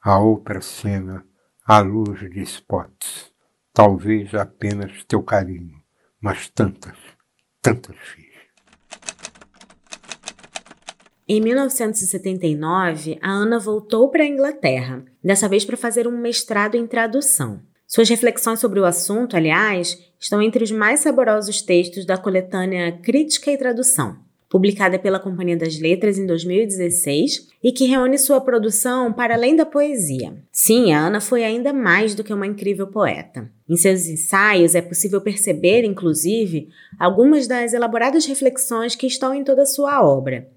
a 0.03 0.19
outra 0.19 0.61
cena, 0.61 1.25
a 1.67 1.81
luz 1.81 2.21
de 2.31 2.41
spots, 2.43 3.33
talvez 3.73 4.35
apenas 4.35 5.05
teu 5.05 5.23
carinho, 5.23 5.83
mas 6.21 6.49
tantas, 6.49 6.97
tantas 7.61 7.97
fiz. 7.97 8.25
Em 11.27 11.41
1979, 11.41 13.19
a 13.23 13.31
Ana 13.31 13.59
voltou 13.59 14.11
para 14.11 14.25
a 14.25 14.27
Inglaterra, 14.27 15.05
dessa 15.23 15.49
vez 15.49 15.65
para 15.65 15.77
fazer 15.77 16.07
um 16.07 16.19
mestrado 16.19 16.75
em 16.75 16.87
tradução. 16.87 17.63
Suas 17.87 18.09
reflexões 18.09 18.61
sobre 18.61 18.81
o 18.81 18.85
assunto, 18.85 19.37
aliás, 19.37 19.99
estão 20.19 20.43
entre 20.43 20.65
os 20.65 20.71
mais 20.71 21.01
saborosos 21.01 21.63
textos 21.63 22.05
da 22.05 22.19
coletânea 22.19 22.99
Crítica 23.01 23.51
e 23.51 23.57
Tradução, 23.57 24.24
publicada 24.55 25.01
pela 25.01 25.19
Companhia 25.19 25.57
das 25.57 25.81
Letras 25.81 26.17
em 26.17 26.25
2016 26.27 27.49
e 27.61 27.73
que 27.73 27.87
reúne 27.87 28.17
sua 28.17 28.41
produção 28.41 29.13
para 29.13 29.35
além 29.35 29.57
da 29.57 29.67
poesia. 29.67 30.33
Sim, 30.53 30.93
a 30.93 31.01
Ana 31.01 31.21
foi 31.21 31.43
ainda 31.43 31.73
mais 31.73 32.15
do 32.15 32.23
que 32.23 32.33
uma 32.33 32.47
incrível 32.47 32.87
poeta. 32.87 33.51
Em 33.69 33.77
seus 33.77 34.07
ensaios 34.07 34.77
é 34.77 34.81
possível 34.81 35.21
perceber, 35.21 35.83
inclusive, 35.83 36.69
algumas 37.01 37.49
das 37.49 37.73
elaboradas 37.73 38.27
reflexões 38.27 38.95
que 38.95 39.09
estão 39.09 39.35
em 39.35 39.43
toda 39.43 39.63
a 39.63 39.67
sua 39.67 40.05
obra. 40.05 40.49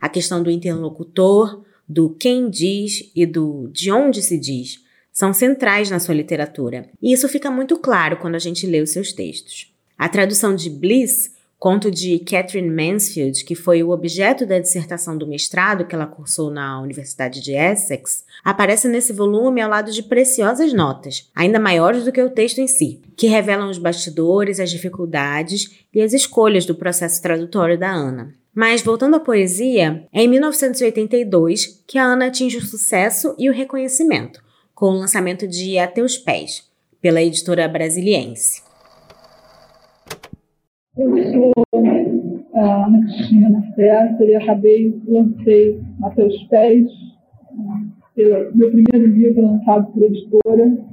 A 0.00 0.08
questão 0.08 0.40
do 0.40 0.48
interlocutor, 0.48 1.64
do 1.88 2.08
quem 2.08 2.48
diz 2.48 3.10
e 3.16 3.26
do 3.26 3.68
de 3.72 3.90
onde 3.90 4.22
se 4.22 4.38
diz 4.38 4.78
são 5.12 5.32
centrais 5.32 5.90
na 5.90 5.98
sua 5.98 6.14
literatura, 6.14 6.88
e 7.02 7.12
isso 7.12 7.28
fica 7.28 7.50
muito 7.50 7.76
claro 7.78 8.16
quando 8.18 8.36
a 8.36 8.38
gente 8.38 8.64
lê 8.64 8.80
os 8.80 8.90
seus 8.90 9.12
textos. 9.12 9.74
A 9.98 10.08
tradução 10.08 10.54
de 10.54 10.70
Bliss 10.70 11.39
conto 11.60 11.90
de 11.90 12.18
Catherine 12.20 12.70
Mansfield, 12.70 13.44
que 13.44 13.54
foi 13.54 13.82
o 13.82 13.90
objeto 13.90 14.46
da 14.46 14.58
dissertação 14.58 15.18
do 15.18 15.26
mestrado 15.26 15.84
que 15.84 15.94
ela 15.94 16.06
cursou 16.06 16.50
na 16.50 16.80
Universidade 16.80 17.42
de 17.42 17.52
Essex, 17.52 18.24
aparece 18.42 18.88
nesse 18.88 19.12
volume 19.12 19.60
ao 19.60 19.68
lado 19.68 19.92
de 19.92 20.02
preciosas 20.02 20.72
notas, 20.72 21.30
ainda 21.36 21.60
maiores 21.60 22.06
do 22.06 22.12
que 22.12 22.22
o 22.22 22.30
texto 22.30 22.60
em 22.60 22.66
si, 22.66 23.02
que 23.14 23.26
revelam 23.26 23.68
os 23.68 23.76
bastidores, 23.76 24.58
as 24.58 24.70
dificuldades 24.70 25.84
e 25.92 26.00
as 26.00 26.14
escolhas 26.14 26.64
do 26.64 26.74
processo 26.74 27.20
tradutório 27.20 27.78
da 27.78 27.90
Ana. 27.90 28.34
Mas 28.54 28.80
voltando 28.80 29.16
à 29.16 29.20
poesia, 29.20 30.08
é 30.10 30.22
em 30.22 30.28
1982 30.28 31.84
que 31.86 31.98
a 31.98 32.04
Ana 32.04 32.28
atinge 32.28 32.56
o 32.56 32.64
sucesso 32.64 33.34
e 33.38 33.50
o 33.50 33.52
reconhecimento, 33.52 34.42
com 34.74 34.86
o 34.86 34.98
lançamento 34.98 35.46
de 35.46 35.78
A 35.78 35.86
Teus 35.86 36.16
Pés, 36.16 36.64
pela 37.02 37.20
editora 37.20 37.68
brasiliense. 37.68 38.69
Eu 40.98 41.16
sou 41.32 41.52
a 42.54 42.86
Ana 42.86 43.00
Cristina 43.06 43.72
César 43.76 44.24
e 44.24 44.34
acabei, 44.34 45.00
lancei 45.06 45.80
a 46.02 46.14
seus 46.14 46.42
pés, 46.48 46.84
meu 48.16 48.70
primeiro 48.70 49.06
livro 49.06 49.42
lançado 49.42 49.92
por 49.92 50.02
editora, 50.02 50.90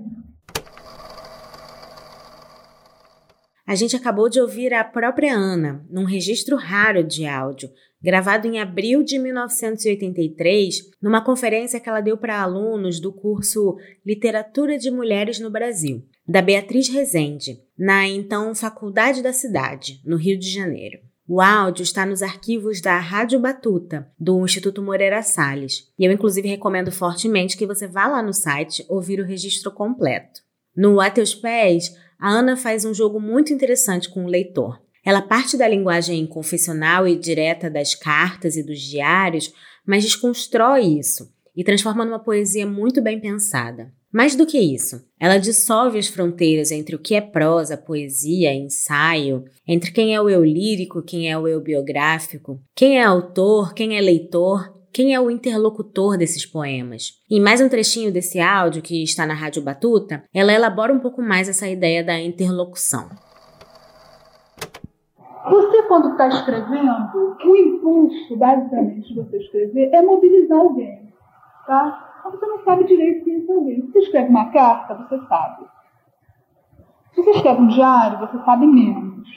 A 3.66 3.76
gente 3.76 3.98
acabou 3.98 4.30
de 4.30 4.40
ouvir 4.40 4.74
a 4.74 4.82
própria 4.82 5.36
Ana, 5.36 5.86
num 5.90 6.06
registro 6.06 6.56
raro 6.56 7.04
de 7.04 7.26
áudio, 7.26 7.70
gravado 8.02 8.48
em 8.48 8.62
abril 8.62 9.04
de 9.04 9.20
1983, 9.20 10.90
numa 11.02 11.22
conferência 11.22 11.78
que 11.78 11.90
ela 11.90 12.00
deu 12.00 12.18
para 12.18 12.42
alunos 12.42 13.02
do 13.02 13.12
curso 13.12 13.76
Literatura 14.06 14.78
de 14.78 14.90
Mulheres 14.90 15.42
no 15.42 15.52
Brasil, 15.52 16.02
da 16.26 16.42
Beatriz 16.42 16.88
Rezende, 16.88 17.60
na 17.78 18.08
então 18.08 18.56
Faculdade 18.56 19.22
da 19.22 19.32
Cidade, 19.32 20.02
no 20.04 20.18
Rio 20.18 20.38
de 20.38 20.50
Janeiro. 20.50 21.00
O 21.28 21.42
áudio 21.42 21.84
está 21.84 22.06
nos 22.06 22.22
arquivos 22.22 22.80
da 22.80 22.98
Rádio 23.00 23.38
Batuta, 23.40 24.10
do 24.18 24.44
Instituto 24.46 24.82
Moreira 24.82 25.22
Salles, 25.22 25.92
e 26.00 26.06
eu 26.06 26.12
inclusive 26.12 26.48
recomendo 26.48 26.92
fortemente 26.92 27.58
que 27.58 27.68
você 27.68 27.86
vá 27.86 28.08
lá 28.08 28.24
no 28.24 28.34
site 28.34 28.86
ouvir 28.88 29.20
o 29.20 29.26
registro 29.26 29.70
completo. 29.70 30.42
No 30.76 31.02
A 31.02 31.10
Teus 31.10 31.36
Pés, 31.36 31.94
a 32.18 32.30
Ana 32.30 32.56
faz 32.56 32.86
um 32.86 32.94
jogo 32.94 33.20
muito 33.20 33.52
interessante 33.52 34.10
com 34.10 34.24
o 34.24 34.30
leitor. 34.30 34.82
Ela 35.04 35.22
parte 35.22 35.58
da 35.58 35.68
linguagem 35.68 36.26
confessional 36.26 37.08
e 37.08 37.18
direta 37.18 37.70
das 37.70 37.94
cartas 37.94 38.56
e 38.56 38.63
dos 38.63 38.80
diários, 38.80 39.54
mas 39.86 40.04
desconstrói 40.04 40.82
isso 40.82 41.30
e 41.56 41.63
transforma 41.63 42.06
numa 42.06 42.20
poesia 42.20 42.66
muito 42.66 43.02
bem 43.02 43.20
pensada. 43.20 43.92
Mais 44.13 44.36
do 44.36 44.46
que 44.46 44.58
isso, 44.58 45.02
ela 45.20 45.38
dissolve 45.38 46.00
as 46.00 46.08
fronteiras 46.08 46.72
entre 46.72 46.96
o 46.96 47.00
que 47.00 47.13
é 47.13 47.20
prosa, 47.20 47.76
poesia, 47.76 48.54
ensaio, 48.54 49.43
entre 49.67 49.91
quem 49.91 50.15
é 50.15 50.22
o 50.22 50.30
eu 50.30 50.46
lírico, 50.46 51.04
quem 51.04 51.30
é 51.30 51.38
o 51.38 51.46
eu 51.46 51.60
biográfico, 51.60 52.58
quem 52.74 53.00
é 53.00 53.04
autor, 53.04 53.74
quem 53.74 53.98
é 53.98 54.02
leitor, 54.02 54.74
quem 54.93 55.13
é 55.13 55.20
o 55.20 55.30
interlocutor 55.30 56.17
desses 56.17 56.46
poemas. 56.46 57.12
E 57.30 57.39
mais 57.39 57.60
um 57.60 57.67
trechinho 57.67 58.12
desse 58.12 58.39
áudio 58.39 58.82
que 58.82 59.04
está 59.04 59.26
na 59.26 59.34
Rádio 59.34 59.62
Batuta, 59.62 60.24
ela 60.34 60.54
elabora 60.54 60.93
um 60.93 61.00
pouco 61.00 61.22
mais 61.22 61.50
essa 61.50 61.67
ideia 61.67 62.02
da 62.02 62.17
interlocução. 62.17 63.10
Você, 65.50 65.84
quando 65.84 66.12
está 66.12 66.30
escrevendo, 66.30 66.91
o 67.46 67.56
impulso, 67.56 68.38
basicamente, 68.38 69.10
de 69.10 69.15
você 69.15 69.38
escrever 69.38 69.89
é 69.93 70.02
mobilizar 70.02 70.60
alguém. 70.60 71.13
Tá? 71.67 72.07
Mas 72.28 72.40
você 72.40 72.46
não 72.46 72.63
sabe 72.63 72.84
direito 72.84 73.24
quem 73.24 73.38
esse 73.38 73.52
alguém. 73.52 73.82
Se 73.82 73.92
você 73.92 74.00
escreve 74.00 74.30
uma 74.30 74.52
carta, 74.52 74.96
você 74.96 75.18
sabe. 75.28 75.66
Se 77.13 77.24
você 77.24 77.32
escreve 77.32 77.62
um 77.62 77.68
diário, 77.68 78.20
você 78.20 78.38
sabe 78.44 78.68
menos. 78.68 79.30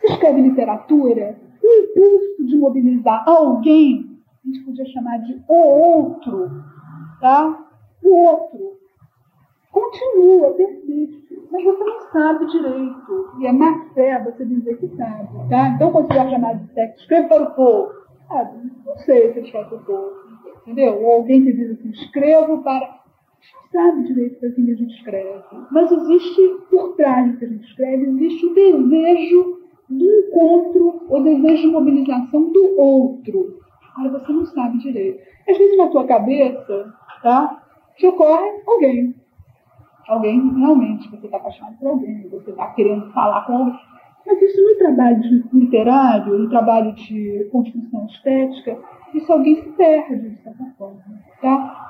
Se 0.00 0.08
você 0.08 0.12
escreve 0.14 0.40
literatura, 0.40 1.38
o 1.62 1.66
impulso 1.66 2.46
de 2.46 2.56
mobilizar 2.56 3.22
alguém 3.28 4.12
a 4.44 4.48
gente 4.48 4.64
podia 4.64 4.84
chamar 4.86 5.18
de 5.18 5.40
o 5.46 5.54
outro, 5.54 6.50
tá? 7.20 7.64
O 8.02 8.12
outro. 8.12 8.72
Continua, 9.70 10.50
persiste, 10.54 11.48
mas 11.50 11.64
você 11.64 11.84
não 11.84 12.00
sabe 12.10 12.46
direito. 12.46 13.36
E 13.38 13.46
é 13.46 13.52
má 13.52 13.84
fé 13.94 14.20
você 14.24 14.44
dizer 14.44 14.78
que 14.78 14.88
sabe, 14.96 15.28
tá? 15.48 15.68
Então, 15.68 15.92
quando 15.92 16.08
você 16.08 16.18
vai 16.18 16.30
chamar 16.30 16.54
de 16.54 16.74
sexo, 16.74 17.02
escreve 17.02 17.28
para 17.28 17.42
o 17.44 17.50
povo. 17.52 17.92
Sabe? 18.26 18.72
Não 18.84 18.98
sei 18.98 19.32
se 19.32 19.40
escreve 19.40 19.68
para 19.68 19.78
o 19.78 19.84
povo, 19.84 20.31
entendeu? 20.62 21.02
Ou 21.02 21.12
alguém 21.12 21.44
que 21.44 21.52
diz 21.52 21.70
assim, 21.72 21.90
escrevo 21.90 22.62
para... 22.62 23.02
Sabe 23.72 24.02
direito 24.04 24.38
para 24.38 24.50
quem 24.50 24.70
a 24.70 24.74
gente 24.74 24.94
escreve. 24.94 25.42
Mas 25.70 25.90
existe, 25.90 26.42
por 26.70 26.94
trás 26.94 27.32
do 27.32 27.38
que 27.38 27.44
a 27.46 27.48
gente 27.48 27.64
escreve, 27.64 28.04
existe 28.04 28.46
o 28.46 28.54
desejo 28.54 29.62
do 29.88 30.04
encontro, 30.04 31.06
o 31.08 31.20
desejo 31.20 31.62
de 31.62 31.68
mobilização 31.68 32.52
do 32.52 32.78
outro. 32.78 33.60
Agora 33.94 34.18
você 34.18 34.32
não 34.32 34.46
sabe 34.46 34.78
direito. 34.78 35.22
Às 35.48 35.56
vezes 35.56 35.76
na 35.78 35.88
tua 35.88 36.06
cabeça, 36.06 36.94
tá? 37.22 37.62
Te 37.96 38.06
ocorre 38.06 38.62
alguém. 38.66 39.14
Alguém 40.08 40.54
realmente, 40.58 41.08
você 41.10 41.26
está 41.26 41.38
apaixonado 41.38 41.78
por 41.78 41.88
alguém, 41.88 42.28
você 42.28 42.50
está 42.50 42.66
querendo 42.72 43.10
falar 43.12 43.46
com 43.46 43.56
alguém. 43.56 43.80
Mas 44.26 44.40
isso 44.42 44.62
no 44.62 44.78
trabalho 44.78 45.44
literário, 45.52 46.38
no 46.38 46.48
trabalho 46.48 46.94
de 46.94 47.48
construção 47.50 48.06
estética, 48.06 48.78
isso 49.14 49.32
alguém 49.32 49.56
se 49.56 49.68
perde, 49.70 50.30
de 50.30 50.42
certa 50.42 50.64
forma. 50.78 51.02
Tá? 51.40 51.88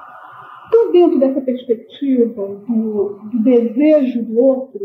Então, 0.69 0.93
dentro 0.93 1.19
dessa 1.19 1.41
perspectiva 1.41 2.47
do, 2.67 3.21
do 3.31 3.43
desejo 3.43 4.25
do 4.25 4.39
outro, 4.39 4.81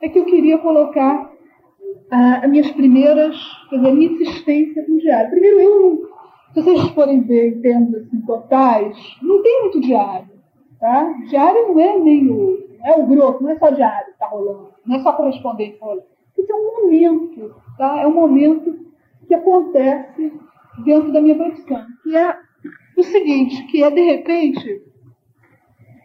é 0.00 0.08
que 0.08 0.18
eu 0.18 0.24
queria 0.24 0.58
colocar 0.58 1.30
ah, 2.10 2.40
as 2.42 2.50
minhas 2.50 2.70
primeiras, 2.72 3.36
quer 3.70 3.76
dizer, 3.76 3.88
a 3.88 3.94
minha 3.94 4.10
insistência 4.10 4.84
com 4.84 4.92
o 4.92 4.98
diário. 4.98 5.30
Primeiro, 5.30 5.60
eu 5.60 6.12
se 6.52 6.60
vocês 6.60 6.88
forem 6.90 7.22
ver 7.22 7.48
em 7.48 7.60
termos 7.62 7.94
assim, 7.94 8.20
totais, 8.26 9.16
não 9.22 9.42
tem 9.42 9.62
muito 9.62 9.80
diário. 9.80 10.28
Tá? 10.78 11.04
Diário 11.28 11.68
não 11.68 11.80
é 11.80 11.98
nem 11.98 12.30
o, 12.30 12.58
é 12.84 12.94
o 12.94 13.06
grosso, 13.06 13.42
não 13.42 13.50
é 13.50 13.58
só 13.58 13.70
diário 13.70 14.06
que 14.06 14.12
está 14.12 14.26
rolando, 14.26 14.68
não 14.84 14.96
é 14.96 14.98
só 14.98 15.12
correspondente 15.12 15.78
rolando. 15.80 16.11
É 16.48 16.54
um 16.54 16.82
momento, 16.82 17.54
tá? 17.78 18.00
é 18.00 18.06
um 18.06 18.14
momento 18.14 18.78
que 19.26 19.34
acontece 19.34 20.32
dentro 20.84 21.12
da 21.12 21.20
minha 21.20 21.36
profissão, 21.36 21.84
que 22.02 22.16
é 22.16 22.36
o 22.96 23.02
seguinte, 23.02 23.66
que 23.66 23.82
é 23.82 23.90
de 23.90 24.00
repente, 24.00 24.82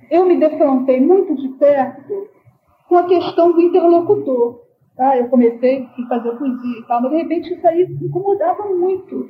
eu 0.10 0.26
me 0.26 0.38
defrontei 0.38 1.00
muito 1.00 1.36
de 1.36 1.50
perto 1.50 2.30
com 2.88 2.96
a 2.96 3.08
questão 3.08 3.52
do 3.52 3.62
interlocutor. 3.62 4.62
Tá? 4.96 5.16
Eu 5.18 5.28
comecei 5.28 5.84
a 5.84 6.08
fazer 6.08 6.32
poesia 6.38 6.80
e 6.80 6.88
tal, 6.88 7.02
mas 7.02 7.12
de 7.12 7.18
repente 7.18 7.54
isso 7.54 7.68
aí 7.68 7.84
incomodava 8.02 8.66
muito. 8.74 9.30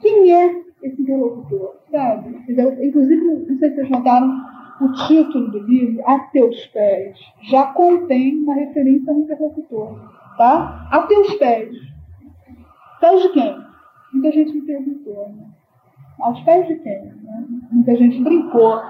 Quem 0.00 0.32
é 0.32 0.62
esse 0.82 1.02
interlocutor? 1.02 1.74
Sabe? 1.90 2.44
Inclusive, 2.48 3.20
não 3.20 3.58
sei 3.58 3.70
se 3.70 3.74
vocês 3.74 3.90
notaram, 3.90 4.40
o 4.80 4.92
título 5.08 5.50
do 5.50 5.58
livro, 5.58 6.02
A 6.06 6.20
Teus 6.20 6.66
Pés, 6.68 7.18
já 7.50 7.66
contém 7.72 8.36
uma 8.36 8.54
referência 8.54 9.12
ao 9.12 9.18
interlocutor. 9.18 10.17
Tá? 10.38 10.88
A 10.90 11.02
Teus 11.02 11.34
Pés. 11.34 11.76
Pés 13.00 13.22
de 13.22 13.28
quem? 13.30 13.56
Muita 14.12 14.32
gente 14.32 14.52
me 14.52 14.62
perguntou. 14.62 15.28
Né? 15.28 15.44
Aos 16.20 16.40
pés 16.40 16.66
de 16.66 16.76
quem? 16.76 17.04
Né? 17.04 17.46
Muita 17.70 17.94
gente 17.96 18.22
brincou 18.22 18.80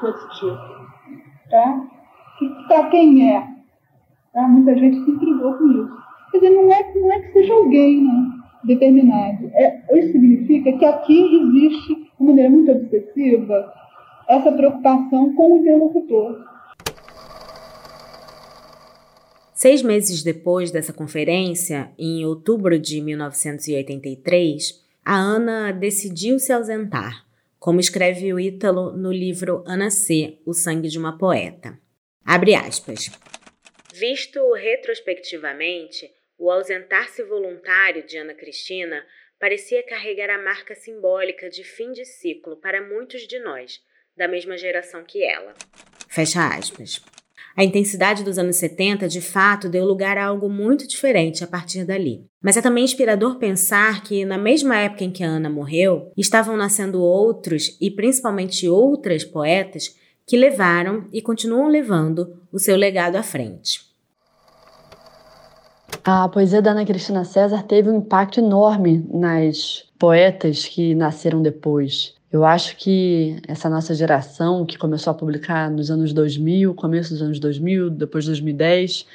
com 0.00 0.08
esse 0.08 0.28
título. 0.30 0.58
Tá? 1.50 1.84
Para 2.66 2.88
quem 2.88 3.32
é? 3.32 3.46
Tá? 4.32 4.48
Muita 4.48 4.76
gente 4.76 5.04
se 5.04 5.10
intrigou 5.10 5.54
com 5.54 5.70
isso. 5.70 6.04
Quer 6.32 6.38
dizer, 6.38 6.50
não 6.50 6.72
é, 6.72 6.94
não 6.94 7.12
é 7.12 7.20
que 7.20 7.32
seja 7.32 7.54
alguém, 7.54 8.02
né? 8.02 8.34
determinado. 8.64 9.50
É, 9.54 9.98
isso 9.98 10.12
significa 10.12 10.72
que 10.72 10.84
aqui 10.84 11.36
existe, 11.36 11.94
de 11.94 12.26
maneira 12.26 12.50
muito 12.50 12.72
obsessiva, 12.72 13.72
essa 14.28 14.50
preocupação 14.52 15.34
com 15.34 15.52
o 15.52 15.58
interlocutor. 15.58 16.44
Seis 19.64 19.80
meses 19.80 20.22
depois 20.22 20.70
dessa 20.70 20.92
conferência, 20.92 21.90
em 21.98 22.26
outubro 22.26 22.78
de 22.78 23.00
1983, 23.00 24.84
a 25.02 25.18
Ana 25.18 25.72
decidiu 25.72 26.38
se 26.38 26.52
ausentar, 26.52 27.26
como 27.58 27.80
escreve 27.80 28.30
o 28.30 28.38
Ítalo 28.38 28.92
no 28.92 29.10
livro 29.10 29.64
Ana 29.66 29.88
C., 29.88 30.36
O 30.44 30.52
Sangue 30.52 30.90
de 30.90 30.98
uma 30.98 31.16
Poeta. 31.16 31.80
Abre 32.26 32.54
aspas. 32.54 33.10
Visto 33.94 34.52
retrospectivamente, 34.52 36.12
o 36.36 36.50
ausentar-se 36.50 37.22
voluntário 37.22 38.06
de 38.06 38.18
Ana 38.18 38.34
Cristina 38.34 39.02
parecia 39.40 39.82
carregar 39.82 40.28
a 40.28 40.42
marca 40.42 40.74
simbólica 40.74 41.48
de 41.48 41.64
fim 41.64 41.90
de 41.90 42.04
ciclo 42.04 42.58
para 42.58 42.86
muitos 42.86 43.26
de 43.26 43.38
nós, 43.38 43.80
da 44.14 44.28
mesma 44.28 44.58
geração 44.58 45.02
que 45.04 45.24
ela. 45.24 45.54
Fecha 46.06 46.48
aspas. 46.48 47.02
A 47.56 47.62
intensidade 47.62 48.24
dos 48.24 48.36
anos 48.36 48.56
70, 48.56 49.06
de 49.06 49.20
fato, 49.20 49.68
deu 49.68 49.84
lugar 49.84 50.18
a 50.18 50.26
algo 50.26 50.48
muito 50.48 50.88
diferente 50.88 51.44
a 51.44 51.46
partir 51.46 51.84
dali. 51.84 52.26
Mas 52.42 52.56
é 52.56 52.62
também 52.62 52.82
inspirador 52.82 53.36
pensar 53.36 54.02
que, 54.02 54.24
na 54.24 54.36
mesma 54.36 54.76
época 54.76 55.04
em 55.04 55.10
que 55.10 55.22
a 55.22 55.28
Ana 55.28 55.48
morreu, 55.48 56.10
estavam 56.16 56.56
nascendo 56.56 57.00
outros 57.00 57.76
e 57.80 57.90
principalmente 57.92 58.68
outras 58.68 59.24
poetas 59.24 59.94
que 60.26 60.36
levaram 60.36 61.06
e 61.12 61.22
continuam 61.22 61.68
levando 61.68 62.40
o 62.52 62.58
seu 62.58 62.76
legado 62.76 63.16
à 63.16 63.22
frente. 63.22 63.80
A 66.02 66.28
poesia 66.28 66.60
da 66.60 66.72
Ana 66.72 66.84
Cristina 66.84 67.24
César 67.24 67.62
teve 67.62 67.88
um 67.88 67.98
impacto 67.98 68.40
enorme 68.40 69.06
nas 69.10 69.84
poetas 69.98 70.66
que 70.66 70.94
nasceram 70.94 71.40
depois. 71.40 72.14
Eu 72.34 72.44
acho 72.44 72.76
que 72.76 73.36
essa 73.46 73.70
nossa 73.70 73.94
geração, 73.94 74.66
que 74.66 74.76
começou 74.76 75.12
a 75.12 75.14
publicar 75.14 75.70
nos 75.70 75.88
anos 75.88 76.12
2000, 76.12 76.74
começo 76.74 77.10
dos 77.10 77.22
anos 77.22 77.38
2000, 77.38 77.90
depois 77.90 78.24
de 78.24 78.30
2010, 78.30 79.06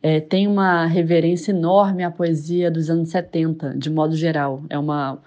é, 0.00 0.20
tem 0.20 0.46
uma 0.46 0.86
reverência 0.86 1.50
enorme 1.50 2.04
à 2.04 2.10
poesia 2.12 2.70
dos 2.70 2.88
anos 2.88 3.08
70, 3.08 3.76
de 3.76 3.90
modo 3.90 4.14
geral. 4.14 4.62
É 4.70 4.78
uma, 4.78 5.20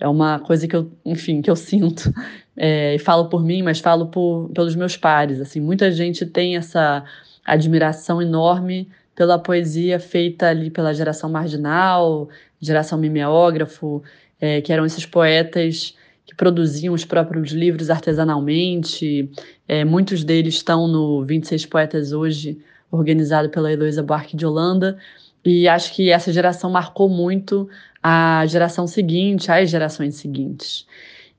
é 0.00 0.08
uma 0.08 0.40
coisa 0.40 0.66
que 0.66 0.74
eu, 0.74 0.90
enfim, 1.04 1.40
que 1.40 1.48
eu 1.48 1.54
sinto. 1.54 2.12
É, 2.58 2.94
e 2.94 2.98
falo 2.98 3.28
por 3.28 3.44
mim, 3.44 3.62
mas 3.62 3.80
falo 3.80 4.06
por, 4.06 4.48
pelos 4.54 4.74
meus 4.74 4.96
pares. 4.96 5.42
Assim, 5.42 5.60
muita 5.60 5.92
gente 5.92 6.24
tem 6.24 6.56
essa 6.56 7.04
admiração 7.44 8.22
enorme 8.22 8.88
pela 9.14 9.38
poesia 9.38 10.00
feita 10.00 10.48
ali 10.48 10.70
pela 10.70 10.94
geração 10.94 11.28
marginal, 11.28 12.30
geração 12.58 12.96
mimeógrafo, 12.96 14.02
é, 14.40 14.62
que 14.62 14.72
eram 14.72 14.86
esses 14.86 15.04
poetas 15.04 15.94
que 16.26 16.34
produziam 16.34 16.92
os 16.92 17.04
próprios 17.04 17.52
livros 17.52 17.88
artesanalmente. 17.88 19.30
É, 19.68 19.84
muitos 19.84 20.24
deles 20.24 20.56
estão 20.56 20.88
no 20.88 21.24
26 21.24 21.66
Poetas 21.66 22.12
Hoje, 22.12 22.58
organizado 22.90 23.48
pela 23.48 23.72
Heloísa 23.72 24.02
Buarque 24.02 24.36
de 24.36 24.44
Holanda. 24.44 24.98
E 25.44 25.68
acho 25.68 25.94
que 25.94 26.10
essa 26.10 26.32
geração 26.32 26.68
marcou 26.68 27.08
muito 27.08 27.68
a 28.02 28.44
geração 28.46 28.86
seguinte, 28.86 29.50
as 29.50 29.70
gerações 29.70 30.16
seguintes. 30.16 30.86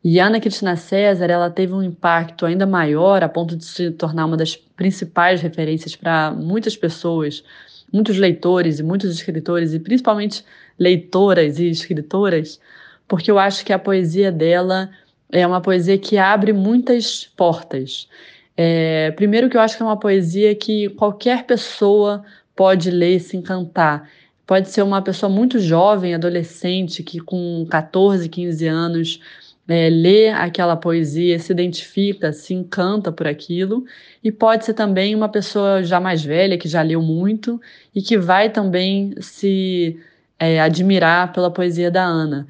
E 0.04 0.20
Ana 0.20 0.40
Cristina 0.40 0.78
César, 0.78 1.26
ela 1.26 1.50
teve 1.50 1.74
um 1.74 1.84
impacto 1.84 2.46
ainda 2.46 2.66
maior, 2.66 3.22
a 3.22 3.28
ponto 3.28 3.58
de 3.58 3.66
se 3.66 3.92
tornar 3.92 4.26
uma 4.26 4.38
das 4.38 4.56
principais 4.56 5.42
referências 5.42 5.96
para 5.96 6.32
muitas 6.32 6.78
pessoas, 6.78 7.44
muitos 7.92 8.18
leitores 8.18 8.80
e 8.80 8.84
muitos 8.84 9.12
escritores, 9.12 9.74
e 9.74 9.80
principalmente 9.80 10.46
leitoras 10.80 11.60
e 11.60 11.68
escritoras, 11.68 12.60
porque 13.08 13.32
eu 13.32 13.40
acho 13.40 13.66
que 13.66 13.74
a 13.74 13.80
poesia 13.80 14.32
dela 14.32 14.90
é 15.32 15.46
uma 15.46 15.62
poesia 15.62 15.98
que 15.98 16.18
abre 16.18 16.54
muitas 16.54 17.26
portas. 17.36 18.08
É, 18.56 19.12
primeiro 19.12 19.50
que 19.50 19.58
eu 19.58 19.62
acho 19.62 19.78
que 19.78 19.84
é 19.84 19.86
uma 19.86 20.00
poesia 20.00 20.56
que 20.56 20.90
qualquer 20.90 21.46
pessoa 21.46 22.24
pode 22.56 22.90
ler 22.90 23.18
e 23.18 23.20
se 23.20 23.38
encantar. 23.38 24.10
Pode 24.46 24.70
ser 24.70 24.82
uma 24.82 25.02
pessoa 25.02 25.30
muito 25.30 25.60
jovem, 25.60 26.16
adolescente, 26.16 27.04
que 27.04 27.20
com 27.20 27.66
14, 27.70 28.28
15 28.30 28.68
anos 28.68 29.20
é, 29.68 29.90
lê 29.90 30.30
aquela 30.30 30.76
poesia, 30.78 31.38
se 31.38 31.52
identifica, 31.52 32.32
se 32.32 32.54
encanta 32.54 33.12
por 33.12 33.28
aquilo, 33.28 33.84
e 34.24 34.32
pode 34.32 34.66
ser 34.66 34.74
também 34.74 35.14
uma 35.14 35.30
pessoa 35.30 35.84
já 35.84 36.00
mais 36.00 36.24
velha, 36.24 36.58
que 36.58 36.70
já 36.70 36.82
leu 36.82 37.02
muito, 37.02 37.62
e 37.94 38.02
que 38.02 38.18
vai 38.18 38.50
também 38.50 39.14
se 39.20 40.00
é, 40.40 40.62
admirar 40.62 41.34
pela 41.34 41.52
poesia 41.52 41.92
da 41.92 42.04
Ana. 42.04 42.48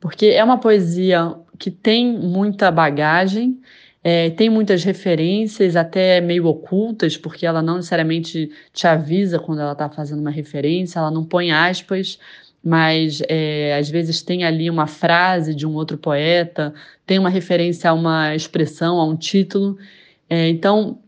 Porque 0.00 0.26
é 0.26 0.42
uma 0.42 0.58
poesia 0.58 1.34
que 1.58 1.70
tem 1.70 2.12
muita 2.16 2.70
bagagem, 2.70 3.60
é, 4.02 4.30
tem 4.30 4.48
muitas 4.48 4.84
referências, 4.84 5.74
até 5.76 6.20
meio 6.20 6.46
ocultas, 6.46 7.16
porque 7.16 7.44
ela 7.44 7.60
não 7.60 7.76
necessariamente 7.76 8.50
te 8.72 8.86
avisa 8.86 9.38
quando 9.38 9.60
ela 9.60 9.72
está 9.72 9.90
fazendo 9.90 10.20
uma 10.20 10.30
referência, 10.30 11.00
ela 11.00 11.10
não 11.10 11.24
põe 11.24 11.50
aspas, 11.50 12.18
mas 12.62 13.20
é, 13.28 13.76
às 13.76 13.90
vezes 13.90 14.22
tem 14.22 14.44
ali 14.44 14.70
uma 14.70 14.86
frase 14.86 15.54
de 15.54 15.66
um 15.66 15.74
outro 15.74 15.98
poeta, 15.98 16.72
tem 17.06 17.18
uma 17.18 17.30
referência 17.30 17.90
a 17.90 17.94
uma 17.94 18.34
expressão, 18.34 19.00
a 19.00 19.04
um 19.04 19.16
título. 19.16 19.76
É, 20.28 20.48
então, 20.48 20.98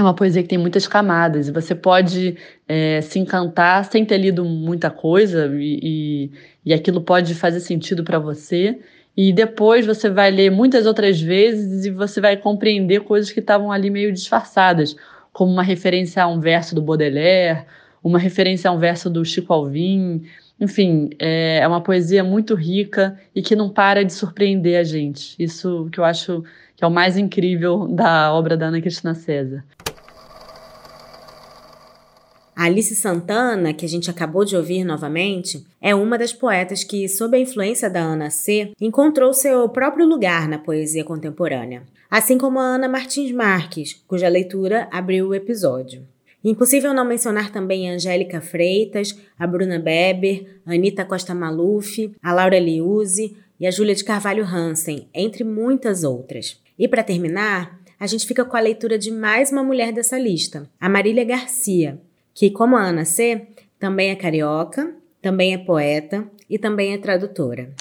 é 0.00 0.02
uma 0.02 0.14
poesia 0.14 0.42
que 0.42 0.48
tem 0.48 0.58
muitas 0.58 0.86
camadas 0.86 1.48
e 1.48 1.52
você 1.52 1.74
pode 1.74 2.36
é, 2.68 3.00
se 3.00 3.18
encantar 3.18 3.84
sem 3.84 4.04
ter 4.04 4.18
lido 4.18 4.44
muita 4.44 4.90
coisa 4.90 5.50
e, 5.54 5.80
e, 5.82 6.30
e 6.66 6.74
aquilo 6.74 7.00
pode 7.00 7.34
fazer 7.34 7.60
sentido 7.60 8.04
para 8.04 8.18
você. 8.18 8.78
E 9.16 9.32
depois 9.32 9.84
você 9.84 10.08
vai 10.08 10.30
ler 10.30 10.50
muitas 10.50 10.86
outras 10.86 11.20
vezes 11.20 11.84
e 11.84 11.90
você 11.90 12.20
vai 12.20 12.36
compreender 12.36 13.00
coisas 13.00 13.32
que 13.32 13.40
estavam 13.40 13.72
ali 13.72 13.90
meio 13.90 14.12
disfarçadas, 14.12 14.94
como 15.32 15.50
uma 15.50 15.62
referência 15.64 16.22
a 16.22 16.28
um 16.28 16.38
verso 16.38 16.74
do 16.74 16.80
Baudelaire, 16.80 17.64
uma 18.02 18.18
referência 18.18 18.70
a 18.70 18.72
um 18.72 18.78
verso 18.78 19.10
do 19.10 19.24
Chico 19.24 19.52
Alvim. 19.52 20.22
Enfim, 20.60 21.10
é, 21.18 21.58
é 21.58 21.66
uma 21.66 21.80
poesia 21.80 22.22
muito 22.22 22.54
rica 22.54 23.18
e 23.34 23.42
que 23.42 23.56
não 23.56 23.68
para 23.68 24.04
de 24.04 24.12
surpreender 24.12 24.78
a 24.78 24.84
gente. 24.84 25.34
Isso 25.38 25.88
que 25.90 25.98
eu 25.98 26.04
acho 26.04 26.44
que 26.78 26.84
é 26.84 26.86
o 26.86 26.90
mais 26.90 27.18
incrível 27.18 27.88
da 27.88 28.32
obra 28.32 28.56
da 28.56 28.66
Ana 28.66 28.80
Cristina 28.80 29.12
César. 29.12 29.64
A 32.58 32.64
Alice 32.64 32.96
Santana, 32.96 33.72
que 33.72 33.86
a 33.86 33.88
gente 33.88 34.10
acabou 34.10 34.44
de 34.44 34.56
ouvir 34.56 34.82
novamente, 34.82 35.64
é 35.80 35.94
uma 35.94 36.18
das 36.18 36.32
poetas 36.32 36.82
que, 36.82 37.08
sob 37.08 37.36
a 37.36 37.40
influência 37.40 37.88
da 37.88 38.00
Ana 38.00 38.30
C., 38.30 38.72
encontrou 38.80 39.32
seu 39.32 39.68
próprio 39.68 40.04
lugar 40.04 40.48
na 40.48 40.58
poesia 40.58 41.04
contemporânea, 41.04 41.84
assim 42.10 42.36
como 42.36 42.58
a 42.58 42.64
Ana 42.64 42.88
Martins 42.88 43.30
Marques, 43.30 44.02
cuja 44.08 44.26
leitura 44.26 44.88
abriu 44.90 45.28
o 45.28 45.34
episódio. 45.36 46.04
Impossível 46.42 46.92
não 46.92 47.04
mencionar 47.04 47.52
também 47.52 47.88
a 47.88 47.94
Angélica 47.94 48.40
Freitas, 48.40 49.16
a 49.38 49.46
Bruna 49.46 49.78
Beber, 49.78 50.60
a 50.66 50.72
Anitta 50.72 51.04
Costa 51.04 51.36
Maluf, 51.36 52.12
a 52.20 52.32
Laura 52.32 52.58
Liuzzi 52.58 53.36
e 53.60 53.68
a 53.68 53.70
Júlia 53.70 53.94
de 53.94 54.02
Carvalho 54.02 54.44
Hansen, 54.44 55.06
entre 55.14 55.44
muitas 55.44 56.02
outras. 56.02 56.60
E 56.76 56.88
para 56.88 57.04
terminar, 57.04 57.78
a 58.00 58.06
gente 58.08 58.26
fica 58.26 58.44
com 58.44 58.56
a 58.56 58.60
leitura 58.60 58.98
de 58.98 59.12
mais 59.12 59.52
uma 59.52 59.62
mulher 59.62 59.92
dessa 59.92 60.18
lista, 60.18 60.68
a 60.80 60.88
Marília 60.88 61.22
Garcia, 61.22 62.00
que, 62.38 62.50
como 62.50 62.76
a 62.76 62.86
Ana 62.86 63.04
C., 63.04 63.48
também 63.80 64.10
é 64.10 64.14
carioca, 64.14 64.94
também 65.20 65.54
é 65.54 65.58
poeta 65.58 66.30
e 66.48 66.56
também 66.56 66.92
é 66.92 66.98
tradutora. 66.98 67.74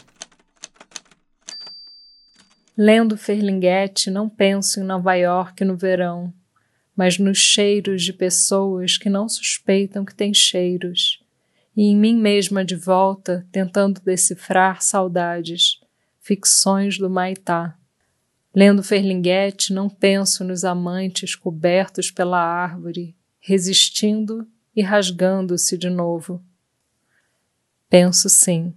Lendo 2.76 3.16
Ferlinghetti, 3.16 4.10
não 4.10 4.28
penso 4.28 4.80
em 4.80 4.84
Nova 4.84 5.14
York 5.14 5.64
no 5.64 5.78
verão, 5.78 6.34
mas 6.96 7.20
nos 7.20 7.38
cheiros 7.38 8.02
de 8.02 8.12
pessoas 8.12 8.98
que 8.98 9.12
não 9.12 9.30
suspeitam 9.30 10.04
que 10.04 10.16
têm 10.16 10.34
cheiros, 10.34 11.24
e 11.76 11.84
em 11.84 11.96
mim 11.96 12.16
mesma 12.16 12.66
de 12.66 12.76
volta, 12.76 13.46
tentando 13.52 14.02
decifrar 14.02 14.82
saudades, 14.82 15.80
ficções 16.20 16.98
do 16.98 17.12
Maitá. 17.12 17.78
Lendo 18.56 18.82
Ferlinghetti, 18.82 19.72
não 19.72 19.88
penso 19.88 20.44
nos 20.44 20.66
amantes 20.66 21.36
cobertos 21.36 22.10
pela 22.10 22.40
árvore, 22.40 23.16
resistindo 23.48 24.46
e 24.76 24.82
rasgando-se 24.82 25.78
de 25.78 25.90
novo. 25.90 26.44
Penso 27.90 28.28
sim. 28.28 28.76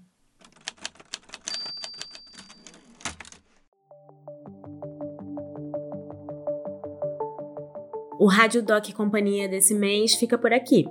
O 8.16 8.28
Rádio 8.28 8.62
Doc 8.62 8.92
Companhia 8.92 9.48
desse 9.48 9.74
mês 9.74 10.14
fica 10.14 10.38
por 10.38 10.52
aqui. 10.52 10.87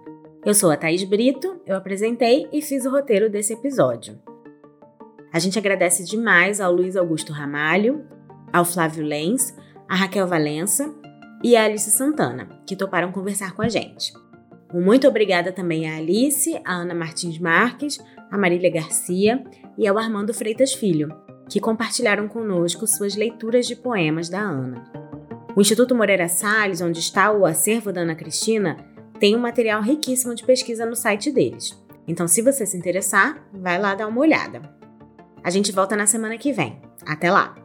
Eu 0.46 0.54
sou 0.54 0.70
a 0.70 0.76
Thaís 0.76 1.02
Brito, 1.02 1.60
eu 1.66 1.74
apresentei 1.74 2.48
e 2.52 2.62
fiz 2.62 2.84
o 2.84 2.90
roteiro 2.90 3.28
desse 3.28 3.54
episódio. 3.54 4.22
A 5.34 5.40
gente 5.40 5.58
agradece 5.58 6.04
demais 6.04 6.60
ao 6.60 6.72
Luiz 6.72 6.94
Augusto 6.94 7.32
Ramalho, 7.32 8.04
ao 8.52 8.64
Flávio 8.64 9.04
Lenz, 9.04 9.52
a 9.88 9.96
Raquel 9.96 10.28
Valença 10.28 10.94
e 11.42 11.56
a 11.56 11.64
Alice 11.64 11.90
Santana, 11.90 12.48
que 12.64 12.76
toparam 12.76 13.10
conversar 13.10 13.52
com 13.52 13.60
a 13.60 13.68
gente. 13.68 14.12
Muito 14.72 15.08
obrigada 15.08 15.50
também 15.50 15.90
à 15.90 15.96
Alice, 15.96 16.56
a 16.64 16.74
Ana 16.74 16.94
Martins 16.94 17.36
Marques, 17.40 17.98
a 18.30 18.38
Marília 18.38 18.70
Garcia 18.70 19.42
e 19.76 19.88
ao 19.88 19.98
Armando 19.98 20.32
Freitas 20.32 20.72
Filho, 20.72 21.12
que 21.48 21.58
compartilharam 21.58 22.28
conosco 22.28 22.86
suas 22.86 23.16
leituras 23.16 23.66
de 23.66 23.74
poemas 23.74 24.28
da 24.28 24.38
Ana. 24.38 24.84
O 25.56 25.60
Instituto 25.60 25.96
Moreira 25.96 26.28
Salles, 26.28 26.80
onde 26.80 27.00
está 27.00 27.32
o 27.32 27.44
acervo 27.44 27.92
da 27.92 28.02
Ana 28.02 28.14
Cristina, 28.14 28.76
tem 29.18 29.34
um 29.34 29.40
material 29.40 29.82
riquíssimo 29.82 30.32
de 30.32 30.44
pesquisa 30.44 30.86
no 30.86 30.94
site 30.94 31.32
deles. 31.32 31.76
Então, 32.06 32.28
se 32.28 32.40
você 32.40 32.64
se 32.64 32.76
interessar, 32.76 33.44
vai 33.52 33.80
lá 33.80 33.96
dar 33.96 34.06
uma 34.06 34.20
olhada. 34.20 34.62
A 35.44 35.50
gente 35.50 35.70
volta 35.70 35.94
na 35.94 36.06
semana 36.06 36.38
que 36.38 36.52
vem. 36.52 36.80
Até 37.06 37.30
lá! 37.30 37.63